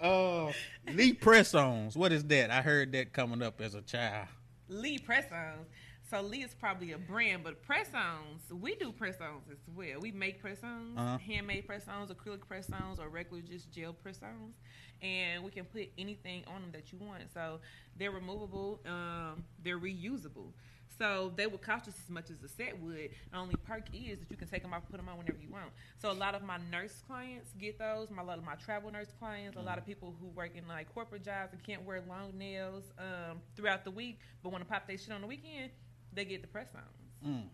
Oh, 0.00 0.52
Lee 0.92 1.12
press 1.12 1.54
ons. 1.54 1.96
What 1.96 2.12
is 2.12 2.24
that? 2.24 2.50
I 2.50 2.62
heard 2.62 2.92
that 2.92 3.12
coming 3.12 3.42
up 3.42 3.60
as 3.60 3.74
a 3.74 3.82
child. 3.82 4.28
Lee 4.68 4.98
press 4.98 5.24
ons. 5.32 5.66
So 6.12 6.20
Lee 6.20 6.42
is 6.42 6.52
probably 6.52 6.92
a 6.92 6.98
brand, 6.98 7.42
but 7.42 7.62
press 7.62 7.88
ons, 7.94 8.42
we 8.60 8.74
do 8.74 8.92
press 8.92 9.14
ons 9.22 9.44
as 9.50 9.56
well. 9.74 9.98
We 9.98 10.10
make 10.12 10.42
press 10.42 10.62
ons, 10.62 10.98
Uh-huh. 10.98 11.16
handmade 11.16 11.66
press 11.66 11.88
ons, 11.88 12.10
acrylic 12.12 12.46
press 12.46 12.70
ons, 12.70 12.98
or 12.98 13.08
regular 13.08 13.40
just 13.40 13.72
gel 13.72 13.94
press 13.94 14.20
ons, 14.22 14.54
and 15.00 15.42
we 15.42 15.50
can 15.50 15.64
put 15.64 15.88
anything 15.96 16.44
on 16.46 16.60
them 16.60 16.70
that 16.72 16.92
you 16.92 16.98
want. 16.98 17.32
So 17.32 17.60
they're 17.96 18.10
removable, 18.10 18.80
um, 18.84 19.42
they're 19.64 19.78
reusable. 19.78 20.52
So 20.98 21.32
they 21.34 21.46
would 21.46 21.62
cost 21.62 21.86
just 21.86 21.98
as 21.98 22.10
much 22.10 22.28
as 22.28 22.42
a 22.44 22.48
set 22.48 22.78
would. 22.78 23.08
The 23.30 23.38
only 23.38 23.54
perk 23.64 23.86
is 23.94 24.18
that 24.18 24.30
you 24.30 24.36
can 24.36 24.48
take 24.48 24.60
them 24.60 24.74
off, 24.74 24.82
put 24.90 24.98
them 24.98 25.08
on 25.08 25.16
whenever 25.16 25.38
you 25.40 25.48
want. 25.48 25.72
So 25.96 26.10
a 26.10 26.12
lot 26.12 26.34
of 26.34 26.42
my 26.42 26.58
nurse 26.70 27.02
clients 27.06 27.54
get 27.58 27.78
those. 27.78 28.10
My, 28.10 28.20
a 28.20 28.24
lot 28.26 28.36
of 28.36 28.44
my 28.44 28.56
travel 28.56 28.90
nurse 28.92 29.10
clients, 29.18 29.56
a 29.56 29.62
lot 29.62 29.78
of 29.78 29.86
people 29.86 30.14
who 30.20 30.26
work 30.28 30.50
in 30.54 30.68
like 30.68 30.92
corporate 30.92 31.24
jobs 31.24 31.54
and 31.54 31.62
can't 31.62 31.82
wear 31.86 32.02
long 32.06 32.36
nails 32.36 32.92
um, 32.98 33.40
throughout 33.56 33.84
the 33.84 33.90
week, 33.90 34.18
but 34.42 34.52
want 34.52 34.62
to 34.62 34.70
pop 34.70 34.86
their 34.86 34.98
shit 34.98 35.12
on 35.12 35.22
the 35.22 35.26
weekend, 35.26 35.70
they 36.12 36.24
get 36.24 36.42
the 36.42 36.48
press 36.48 36.68
ons. 36.74 37.26
Mm. 37.26 37.48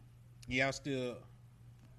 Y'all 0.48 0.72
still 0.72 1.16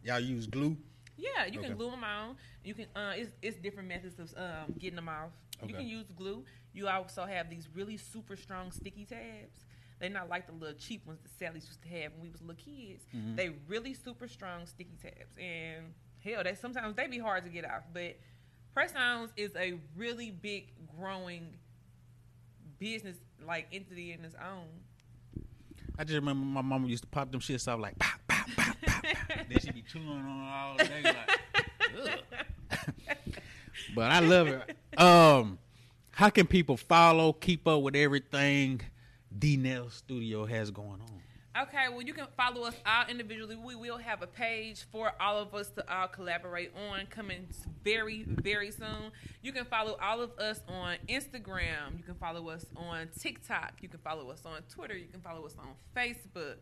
y'all 0.04 0.20
use 0.20 0.48
glue? 0.48 0.78
Yeah, 1.18 1.46
you 1.46 1.60
Okay. 1.60 1.68
can 1.70 1.78
glue 1.78 1.92
them 1.92 2.04
on. 2.04 2.38
You 2.64 2.74
can. 2.74 2.86
Uh, 2.96 3.14
it's 3.16 3.32
it's 3.42 3.58
different 3.58 3.88
methods 3.90 4.18
of 4.20 4.34
um, 4.38 4.74
getting 4.80 4.96
them 4.96 5.10
off. 5.10 5.32
You 5.68 5.74
can 5.74 5.88
use 5.88 6.06
glue. 6.16 6.46
You 6.74 6.88
also 6.88 7.26
have 7.26 7.50
these 7.50 7.68
really 7.76 7.98
super 7.98 8.38
strong 8.38 8.72
sticky 8.72 9.06
tabs. 9.06 9.66
They're 10.00 10.10
not 10.10 10.30
like 10.30 10.48
the 10.48 10.54
little 10.54 10.78
cheap 10.78 11.06
ones 11.06 11.20
that 11.22 11.30
Sally's 11.38 11.66
used 11.68 11.82
to 11.82 11.90
have 11.90 12.14
when 12.14 12.22
we 12.22 12.30
was 12.30 12.40
little 12.42 12.56
kids. 12.56 13.06
Mhm. 13.14 13.36
They 13.36 13.50
really 13.68 13.94
super 13.94 14.30
strong 14.30 14.66
sticky 14.66 14.96
tabs, 15.02 15.36
and 15.38 15.94
hell, 16.24 16.42
they 16.46 16.56
sometimes 16.56 16.96
they 16.96 17.08
be 17.08 17.18
hard 17.20 17.44
to 17.44 17.50
get 17.50 17.66
off. 17.66 17.84
But 17.94 18.18
press 18.74 18.94
ons 18.96 19.32
is 19.36 19.54
a 19.58 19.74
really 19.98 20.32
big 20.32 20.72
growing 20.98 21.58
business 22.80 23.18
like 23.46 23.68
entity 23.74 24.14
in 24.14 24.24
its 24.24 24.36
own. 24.36 24.68
I 26.00 26.06
just 26.06 26.16
remember 26.16 26.46
my 26.46 26.62
mama 26.62 26.88
used 26.88 27.04
to 27.04 27.10
pop 27.10 27.30
them 27.30 27.42
shits 27.42 27.68
off 27.68 27.78
like 27.78 28.00
pop, 28.00 28.22
pop, 28.26 28.48
pop, 28.56 28.78
pop, 28.86 29.06
then 29.50 29.60
she 29.60 29.70
be 29.72 29.82
chewing 29.82 30.08
on 30.08 30.48
all 30.48 30.78
day 30.78 31.02
like. 31.04 32.24
but 33.96 34.10
I 34.10 34.20
love 34.20 34.48
it. 34.48 34.78
Um, 34.98 35.60
how 36.12 36.30
can 36.30 36.48
people 36.48 36.78
follow, 36.78 37.34
keep 37.34 37.68
up 37.68 37.82
with 37.82 37.98
everything 37.98 38.80
D 39.38 39.58
Nail 39.58 39.90
Studio 39.90 40.46
has 40.46 40.72
going 40.72 41.02
on? 41.02 41.22
Okay, 41.62 41.90
well, 41.90 42.02
you 42.02 42.14
can 42.14 42.28
follow 42.38 42.64
us 42.64 42.76
all 42.86 43.04
individually. 43.10 43.58
We 43.58 43.76
will 43.76 43.98
have 43.98 44.22
a 44.22 44.28
page 44.28 44.86
for 44.94 45.12
all 45.20 45.38
of 45.38 45.54
us 45.54 45.70
to 45.72 45.84
all 45.94 46.08
collaborate 46.08 46.72
on 46.90 47.06
coming 47.08 47.48
very, 47.84 48.24
very 48.26 48.72
soon. 48.72 49.12
You 49.42 49.52
can 49.52 49.66
follow 49.66 49.98
all 50.02 50.22
of 50.22 50.32
us 50.40 50.62
on 50.70 50.96
Instagram. 51.10 51.98
You 51.98 52.04
can 52.04 52.16
follow 52.16 52.48
us 52.48 52.66
on 52.78 53.10
TikTok. 53.20 53.74
You 53.82 53.90
can 53.90 54.00
follow 54.00 54.30
us 54.30 54.44
on 54.46 54.62
Twitter. 54.74 54.96
You 54.96 55.08
can 55.08 55.20
follow 55.20 55.46
us 55.46 55.56
on 55.60 55.74
Facebook. 55.94 56.56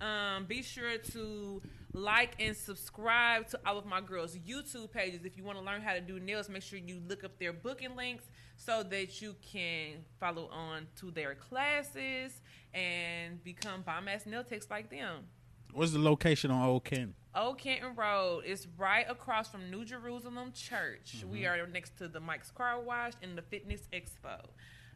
Um, 0.00 0.44
be 0.44 0.62
sure 0.62 0.98
to 0.98 1.60
like 1.92 2.36
and 2.38 2.56
subscribe 2.56 3.48
to 3.48 3.60
all 3.66 3.78
of 3.78 3.86
my 3.86 4.00
girls' 4.00 4.36
YouTube 4.36 4.92
pages. 4.92 5.24
If 5.24 5.36
you 5.36 5.44
want 5.44 5.58
to 5.58 5.64
learn 5.64 5.80
how 5.80 5.94
to 5.94 6.00
do 6.00 6.20
nails, 6.20 6.48
make 6.48 6.62
sure 6.62 6.78
you 6.78 7.00
look 7.08 7.24
up 7.24 7.38
their 7.38 7.52
booking 7.52 7.96
links 7.96 8.24
so 8.56 8.82
that 8.84 9.20
you 9.20 9.34
can 9.42 10.04
follow 10.20 10.48
on 10.52 10.86
to 11.00 11.10
their 11.10 11.34
classes 11.34 12.40
and 12.74 13.42
become 13.42 13.82
bomb 13.82 14.08
ass 14.08 14.26
nail 14.26 14.44
techs 14.44 14.68
like 14.70 14.90
them. 14.90 15.24
What's 15.72 15.92
the 15.92 15.98
location 15.98 16.50
on 16.50 16.66
Old 16.66 16.84
Canton? 16.84 17.14
Old 17.34 17.58
Canton 17.58 17.94
Road 17.94 18.44
is 18.44 18.66
right 18.78 19.06
across 19.08 19.48
from 19.48 19.70
New 19.70 19.84
Jerusalem 19.84 20.52
Church. 20.52 21.24
We 21.30 21.46
are 21.46 21.66
next 21.66 21.96
to 21.98 22.08
the 22.08 22.20
Mike's 22.20 22.50
Car 22.50 22.80
Wash 22.80 23.12
and 23.22 23.36
the 23.36 23.42
Fitness 23.42 23.82
Expo. 23.92 24.40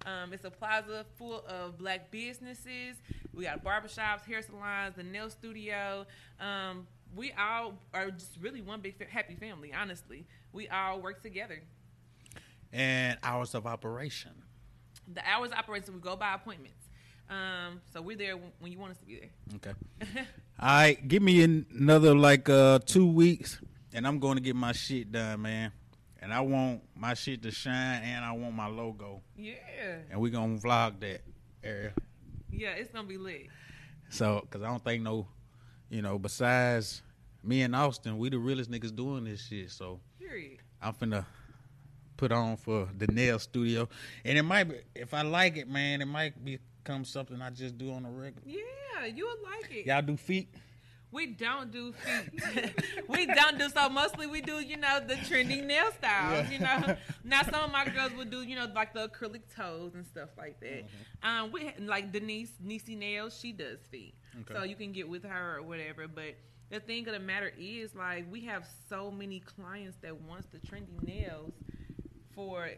Um, 0.07 0.33
it's 0.33 0.45
a 0.45 0.51
plaza 0.51 1.05
full 1.17 1.45
of 1.47 1.79
black 1.79 2.11
businesses. 2.11 2.97
We 3.35 3.45
got 3.45 3.65
barbershops, 3.65 4.25
hair 4.25 4.43
salons, 4.43 4.97
the 4.97 5.03
nail 5.03 5.31
studio. 5.31 6.07
Um, 6.41 6.87
we 7.15 7.33
all 7.33 7.75
are 7.95 8.11
just 8.11 8.37
really 8.41 8.61
one 8.61 8.81
big 8.81 9.09
happy 9.09 9.35
family, 9.35 9.73
honestly. 9.73 10.27
We 10.53 10.69
all 10.69 11.01
work 11.01 11.23
together. 11.23 11.63
And 12.73 13.19
hours 13.23 13.55
of 13.55 13.67
operation. 13.67 14.33
The 15.13 15.23
hours 15.29 15.51
of 15.51 15.59
operation, 15.59 15.95
we 15.95 16.01
go 16.01 16.17
by 16.17 16.35
appointments. 16.35 16.83
Um, 17.29 17.81
so 17.93 18.03
we're 18.03 18.17
there 18.17 18.37
when 18.37 18.53
when 18.59 18.73
you 18.73 18.79
want 18.79 18.93
us 18.93 18.99
to 18.99 19.07
be 19.07 19.21
there. 19.21 19.31
Okay. 19.57 19.73
All 20.61 20.69
right, 20.69 21.09
give 21.09 21.23
me 21.23 21.43
another 21.43 22.15
like 22.15 22.49
uh 22.49 22.81
two 22.85 23.07
weeks, 23.07 23.59
and 23.95 24.07
I'm 24.07 24.19
going 24.19 24.37
to 24.37 24.43
get 24.43 24.55
my 24.55 24.73
shit 24.73 25.13
done, 25.13 25.43
man. 25.43 25.73
And 26.23 26.33
I 26.33 26.41
want 26.41 26.83
my 26.95 27.15
shit 27.15 27.43
to 27.43 27.51
shine, 27.51 28.03
and 28.05 28.25
I 28.25 28.31
want 28.33 28.55
my 28.55 28.69
logo, 28.69 29.21
Yeah. 29.37 29.55
and 30.09 30.21
we 30.21 30.31
gonna 30.31 30.57
vlog 30.57 31.01
that 31.01 31.21
area. 31.65 31.93
Yeah, 32.49 32.71
it's 32.71 32.93
gonna 32.93 33.09
be 33.09 33.19
lit. 33.19 33.49
So, 34.09 34.47
cause 34.49 34.63
I 34.63 34.67
don't 34.69 34.85
think 34.85 35.03
no, 35.03 35.27
you 35.91 36.01
know, 36.01 36.19
besides 36.21 37.03
me 37.43 37.63
and 37.63 37.75
Austin, 37.75 38.19
we 38.19 38.29
the 38.31 38.39
realest 38.39 38.71
niggas 38.71 38.95
doing 38.95 39.25
this 39.25 39.45
shit. 39.49 39.71
So 39.73 40.01
Period. 40.21 40.61
I'm 40.81 40.95
finna 40.95 41.27
put 42.17 42.31
on 42.31 42.57
for 42.57 42.89
the 42.97 43.09
nail 43.09 43.41
studio, 43.41 43.89
and 44.25 44.39
it 44.39 44.43
might 44.45 44.65
be 44.65 44.77
if 44.95 45.13
I 45.15 45.23
like 45.23 45.57
it, 45.57 45.69
man, 45.69 46.01
it 46.03 46.07
might 46.07 46.35
become 46.45 47.05
something 47.05 47.43
I 47.43 47.51
just 47.51 47.77
do 47.77 47.91
on 47.93 48.05
the 48.05 48.11
regular. 48.11 48.43
Yeah, 48.47 49.07
you 49.07 49.27
would 49.27 49.43
like 49.43 49.73
it. 49.75 49.87
Y'all 49.87 50.03
do 50.03 50.17
feet? 50.17 50.55
We 51.13 51.27
don't 51.27 51.71
do 51.71 51.93
feet. 51.93 52.73
we 53.09 53.27
don't 53.27 53.59
do 53.59 53.69
so. 53.69 53.89
Mostly 53.91 54.27
we 54.27 54.41
do, 54.41 54.61
you 54.61 54.79
know, 54.79 54.99
the 55.07 55.17
trending 55.29 55.67
nail 55.67 55.91
styles. 55.99 56.51
You 56.51 56.59
know, 56.61 56.97
now 57.25 57.43
some 57.43 57.65
of 57.65 57.71
my 57.71 57.85
girls 57.85 58.13
would 58.17 58.31
do, 58.31 58.43
you 58.43 58.57
know, 58.57 58.67
like 58.75 58.95
the 58.95 59.09
acrylic 59.09 59.43
toes 59.55 59.93
and 59.95 60.07
stuff 60.07 60.31
like 60.39 60.59
that. 60.61 60.85
Mm-hmm. 60.87 61.29
Um, 61.29 61.53
we 61.53 61.71
like 61.81 62.13
Denise 62.13 62.53
Nisi 62.63 62.97
Nails. 62.97 63.39
She 63.39 63.53
does 63.53 63.79
feet, 63.91 64.15
Okay. 64.41 64.55
so 64.55 64.65
you 64.65 64.75
can 64.75 64.93
get 64.93 65.07
with 65.09 65.25
her 65.25 65.59
or 65.59 65.63
whatever. 65.63 66.09
But 66.09 66.35
the 66.71 66.81
thing 66.81 67.07
of 67.07 67.13
the 67.13 67.21
matter 67.21 67.53
is, 67.59 67.95
like, 67.95 68.25
we 68.33 68.41
have 68.47 68.67
so 68.89 69.11
many 69.11 69.41
clients 69.41 69.99
that 70.01 70.19
wants 70.23 70.47
the 70.51 70.59
trendy 70.67 71.01
nails 71.07 71.53
for. 72.35 72.71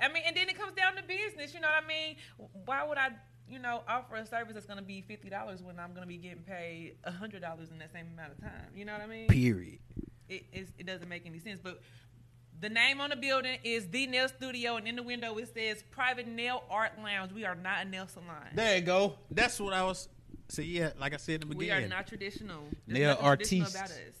I 0.00 0.08
mean, 0.08 0.22
and 0.26 0.34
then 0.34 0.48
it 0.48 0.58
comes 0.58 0.72
down 0.74 0.96
to 0.96 1.02
business. 1.02 1.52
You 1.52 1.60
know 1.60 1.68
what 1.68 1.84
I 1.84 1.86
mean? 1.86 2.16
Why 2.64 2.84
would 2.88 2.96
I? 2.96 3.10
You 3.52 3.58
know, 3.58 3.82
offer 3.86 4.16
a 4.16 4.24
service 4.26 4.54
that's 4.54 4.64
going 4.64 4.78
to 4.78 4.84
be 4.84 5.02
fifty 5.02 5.28
dollars 5.28 5.62
when 5.62 5.78
I'm 5.78 5.90
going 5.90 6.00
to 6.02 6.06
be 6.08 6.16
getting 6.16 6.42
paid 6.42 6.94
hundred 7.04 7.42
dollars 7.42 7.68
in 7.70 7.78
that 7.80 7.92
same 7.92 8.06
amount 8.14 8.32
of 8.32 8.40
time. 8.40 8.70
You 8.74 8.86
know 8.86 8.92
what 8.94 9.02
I 9.02 9.06
mean? 9.06 9.26
Period. 9.28 9.78
it, 10.28 10.44
it's, 10.52 10.72
it 10.78 10.86
doesn't 10.86 11.08
make 11.08 11.26
any 11.26 11.38
sense. 11.38 11.60
But 11.62 11.82
the 12.60 12.70
name 12.70 13.00
on 13.02 13.10
the 13.10 13.16
building 13.16 13.58
is 13.62 13.88
the 13.88 14.06
Nail 14.06 14.28
Studio, 14.28 14.76
and 14.76 14.88
in 14.88 14.96
the 14.96 15.02
window 15.02 15.36
it 15.36 15.52
says 15.52 15.84
Private 15.90 16.26
Nail 16.28 16.64
Art 16.70 16.92
Lounge. 17.02 17.32
We 17.32 17.44
are 17.44 17.54
not 17.54 17.84
a 17.84 17.88
nail 17.88 18.06
salon. 18.06 18.48
There 18.54 18.76
you 18.76 18.82
go. 18.82 19.14
That's 19.30 19.60
what 19.60 19.74
I 19.74 19.82
was. 19.84 20.08
See, 20.48 20.62
yeah, 20.64 20.92
like 20.98 21.12
I 21.12 21.18
said 21.18 21.34
in 21.34 21.40
the 21.40 21.46
beginning, 21.46 21.58
we 21.58 21.64
beginning. 21.66 21.84
are 21.92 21.96
not 21.96 22.06
traditional. 22.06 22.62
There's 22.86 22.98
Nail 23.00 23.08
nothing 23.10 23.24
traditional 23.36 23.62
artistes. 23.66 23.74
about 23.76 23.90
us. 23.90 24.16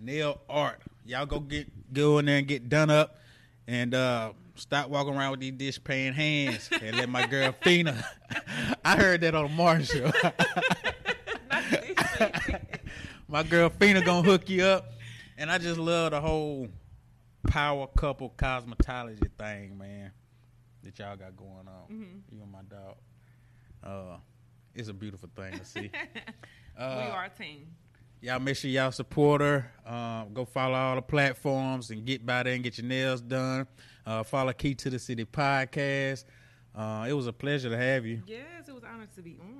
nail 0.00 0.40
art. 0.48 0.80
Y'all 1.04 1.26
go 1.26 1.38
get 1.38 1.92
go 1.92 2.18
in 2.18 2.24
there 2.26 2.38
and 2.38 2.48
get 2.48 2.68
done 2.68 2.90
up, 2.90 3.18
and 3.68 3.94
uh, 3.94 4.32
stop 4.56 4.88
walking 4.88 5.14
around 5.14 5.32
with 5.32 5.40
these 5.40 5.52
dish 5.52 5.82
paying 5.84 6.12
hands, 6.12 6.68
and 6.72 6.96
let 6.96 7.08
my 7.08 7.26
girl 7.26 7.52
Fina. 7.62 8.04
I 8.84 8.96
heard 8.96 9.20
that 9.22 9.34
on 9.34 9.52
Martin 9.54 9.84
show. 9.84 10.10
My 13.28 13.42
girl 13.42 13.68
Fina 13.70 14.02
gonna 14.04 14.22
hook 14.28 14.48
you 14.48 14.62
up, 14.64 14.92
and 15.38 15.50
I 15.50 15.58
just 15.58 15.78
love 15.78 16.10
the 16.12 16.20
whole 16.20 16.68
power 17.48 17.86
couple 17.96 18.32
cosmetology 18.36 19.30
thing, 19.38 19.78
man. 19.78 20.12
That 20.82 20.98
y'all 20.98 21.16
got 21.16 21.36
going 21.36 21.66
on. 21.66 21.88
Mhm. 21.90 22.20
You 22.30 22.42
and 22.42 22.52
my 22.52 22.60
dog. 22.68 22.96
Uh, 23.82 24.16
it's 24.74 24.88
a 24.88 24.92
beautiful 24.94 25.30
thing 25.34 25.58
to 25.58 25.64
see. 25.64 25.90
we 26.78 26.82
Uh, 26.82 27.10
are 27.12 27.24
a 27.24 27.30
team. 27.30 27.66
Y'all 28.20 28.38
make 28.40 28.56
sure 28.56 28.70
y'all 28.70 28.90
support 28.92 29.40
her. 29.40 29.70
Um, 29.86 30.32
go 30.32 30.44
follow 30.44 30.74
all 30.74 30.94
the 30.96 31.02
platforms 31.02 31.90
and 31.90 32.04
get 32.06 32.24
by 32.24 32.42
there 32.42 32.54
and 32.54 32.62
get 32.64 32.78
your 32.78 32.86
nails 32.86 33.20
done. 33.20 33.66
Uh, 34.06 34.22
follow 34.22 34.52
Key 34.52 34.74
to 34.76 34.90
the 34.90 34.98
City 34.98 35.24
podcast. 35.24 36.24
Uh, 36.74 37.06
it 37.08 37.12
was 37.12 37.26
a 37.28 37.32
pleasure 37.32 37.70
to 37.70 37.76
have 37.76 38.04
you. 38.04 38.20
Yes, 38.26 38.68
it 38.68 38.74
was 38.74 38.82
honored 38.84 39.12
to 39.14 39.22
be 39.22 39.38
on. 39.40 39.54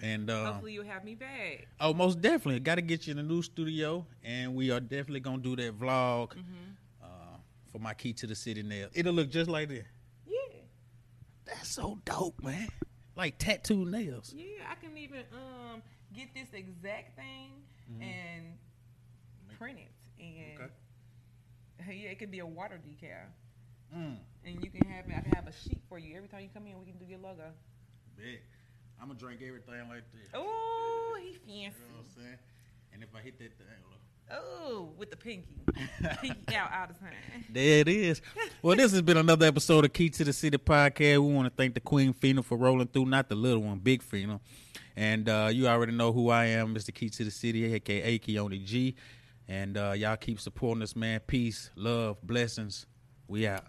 And 0.00 0.30
uh, 0.30 0.52
Hopefully 0.52 0.72
you'll 0.72 0.84
have 0.86 1.04
me 1.04 1.14
back. 1.14 1.66
oh, 1.80 1.92
most 1.94 2.20
definitely, 2.20 2.60
got 2.60 2.76
to 2.76 2.82
get 2.82 3.06
you 3.06 3.10
in 3.12 3.16
the 3.18 3.22
new 3.22 3.42
studio, 3.42 4.06
and 4.24 4.54
we 4.54 4.70
are 4.70 4.80
definitely 4.80 5.20
gonna 5.20 5.38
do 5.42 5.56
that 5.56 5.78
vlog 5.78 6.32
hmm 6.32 6.40
uh, 7.02 7.06
for 7.70 7.78
my 7.78 7.92
Key 7.94 8.12
to 8.14 8.26
the 8.26 8.34
City 8.34 8.62
nails. 8.62 8.90
It'll 8.94 9.12
look 9.14 9.30
just 9.30 9.48
like 9.50 9.68
this. 9.68 9.84
Yeah, 10.26 10.60
That's 11.46 11.68
so 11.74 11.98
dope, 12.04 12.42
man. 12.42 12.68
Like 13.16 13.38
tattoo 13.38 13.84
nails. 13.86 14.34
yeah. 14.36 14.44
I 14.70 14.74
can 14.74 14.96
even 14.98 15.20
um 15.32 15.82
get 16.14 16.28
this 16.34 16.48
exact 16.54 17.16
thing 17.16 17.50
Mhm. 17.92 18.02
and 18.02 18.44
print 19.58 19.78
it, 19.78 20.22
and 20.22 20.70
yeah, 21.88 22.08
it 22.10 22.18
could 22.18 22.30
be 22.30 22.40
a 22.40 22.46
water 22.46 22.78
decal. 22.86 23.26
Mm. 23.94 24.16
And 24.44 24.64
you 24.64 24.70
can 24.70 24.88
have 24.88 25.04
I 25.06 25.20
can 25.20 25.32
have 25.32 25.46
a 25.46 25.52
sheet 25.52 25.80
for 25.88 25.98
you 25.98 26.16
every 26.16 26.28
time 26.28 26.42
you 26.42 26.48
come 26.52 26.66
in. 26.66 26.78
We 26.78 26.86
can 26.86 26.98
do 26.98 27.04
your 27.04 27.18
logo. 27.18 27.44
Bet. 28.16 28.40
I'm 29.00 29.08
gonna 29.08 29.18
drink 29.18 29.40
everything 29.46 29.88
like 29.88 30.04
this. 30.12 30.28
Oh, 30.34 31.16
he 31.20 31.32
fancy. 31.32 31.46
You 31.48 31.64
know 31.64 31.72
what 31.96 32.04
I'm 32.16 32.22
saying? 32.22 32.38
And 32.92 33.02
if 33.02 33.10
I 33.14 33.20
hit 33.20 33.38
that 33.38 33.58
thing, 33.58 33.66
look. 33.90 34.00
Oh, 34.28 34.88
with 34.96 35.10
the 35.10 35.16
pinky, 35.16 35.46
pinky 36.20 36.56
out 36.56 36.72
all 36.72 36.86
the 36.88 36.94
time. 36.94 37.44
There 37.48 37.80
it 37.80 37.88
is. 37.88 38.20
Well, 38.60 38.76
this 38.76 38.90
has 38.90 39.02
been 39.02 39.18
another 39.18 39.46
episode 39.46 39.84
of 39.84 39.92
Key 39.92 40.10
to 40.10 40.24
the 40.24 40.32
City 40.32 40.58
podcast. 40.58 41.24
We 41.24 41.32
want 41.32 41.46
to 41.46 41.54
thank 41.54 41.74
the 41.74 41.80
Queen 41.80 42.12
Phenom 42.12 42.44
for 42.44 42.58
rolling 42.58 42.88
through, 42.88 43.06
not 43.06 43.28
the 43.28 43.36
little 43.36 43.62
one, 43.62 43.78
Big 43.78 44.02
Phenom. 44.02 44.40
And 44.96 45.28
uh, 45.28 45.50
you 45.52 45.68
already 45.68 45.92
know 45.92 46.12
who 46.12 46.30
I 46.30 46.46
am, 46.46 46.74
Mr. 46.74 46.92
Key 46.92 47.08
to 47.10 47.24
the 47.24 47.30
City, 47.30 47.72
aka 47.74 48.18
Keone 48.18 48.64
G. 48.64 48.96
And 49.46 49.76
uh, 49.76 49.92
y'all 49.94 50.16
keep 50.16 50.40
supporting 50.40 50.82
us, 50.82 50.96
man. 50.96 51.20
Peace, 51.20 51.70
love, 51.76 52.16
blessings. 52.22 52.86
We 53.28 53.46
out. 53.46 53.64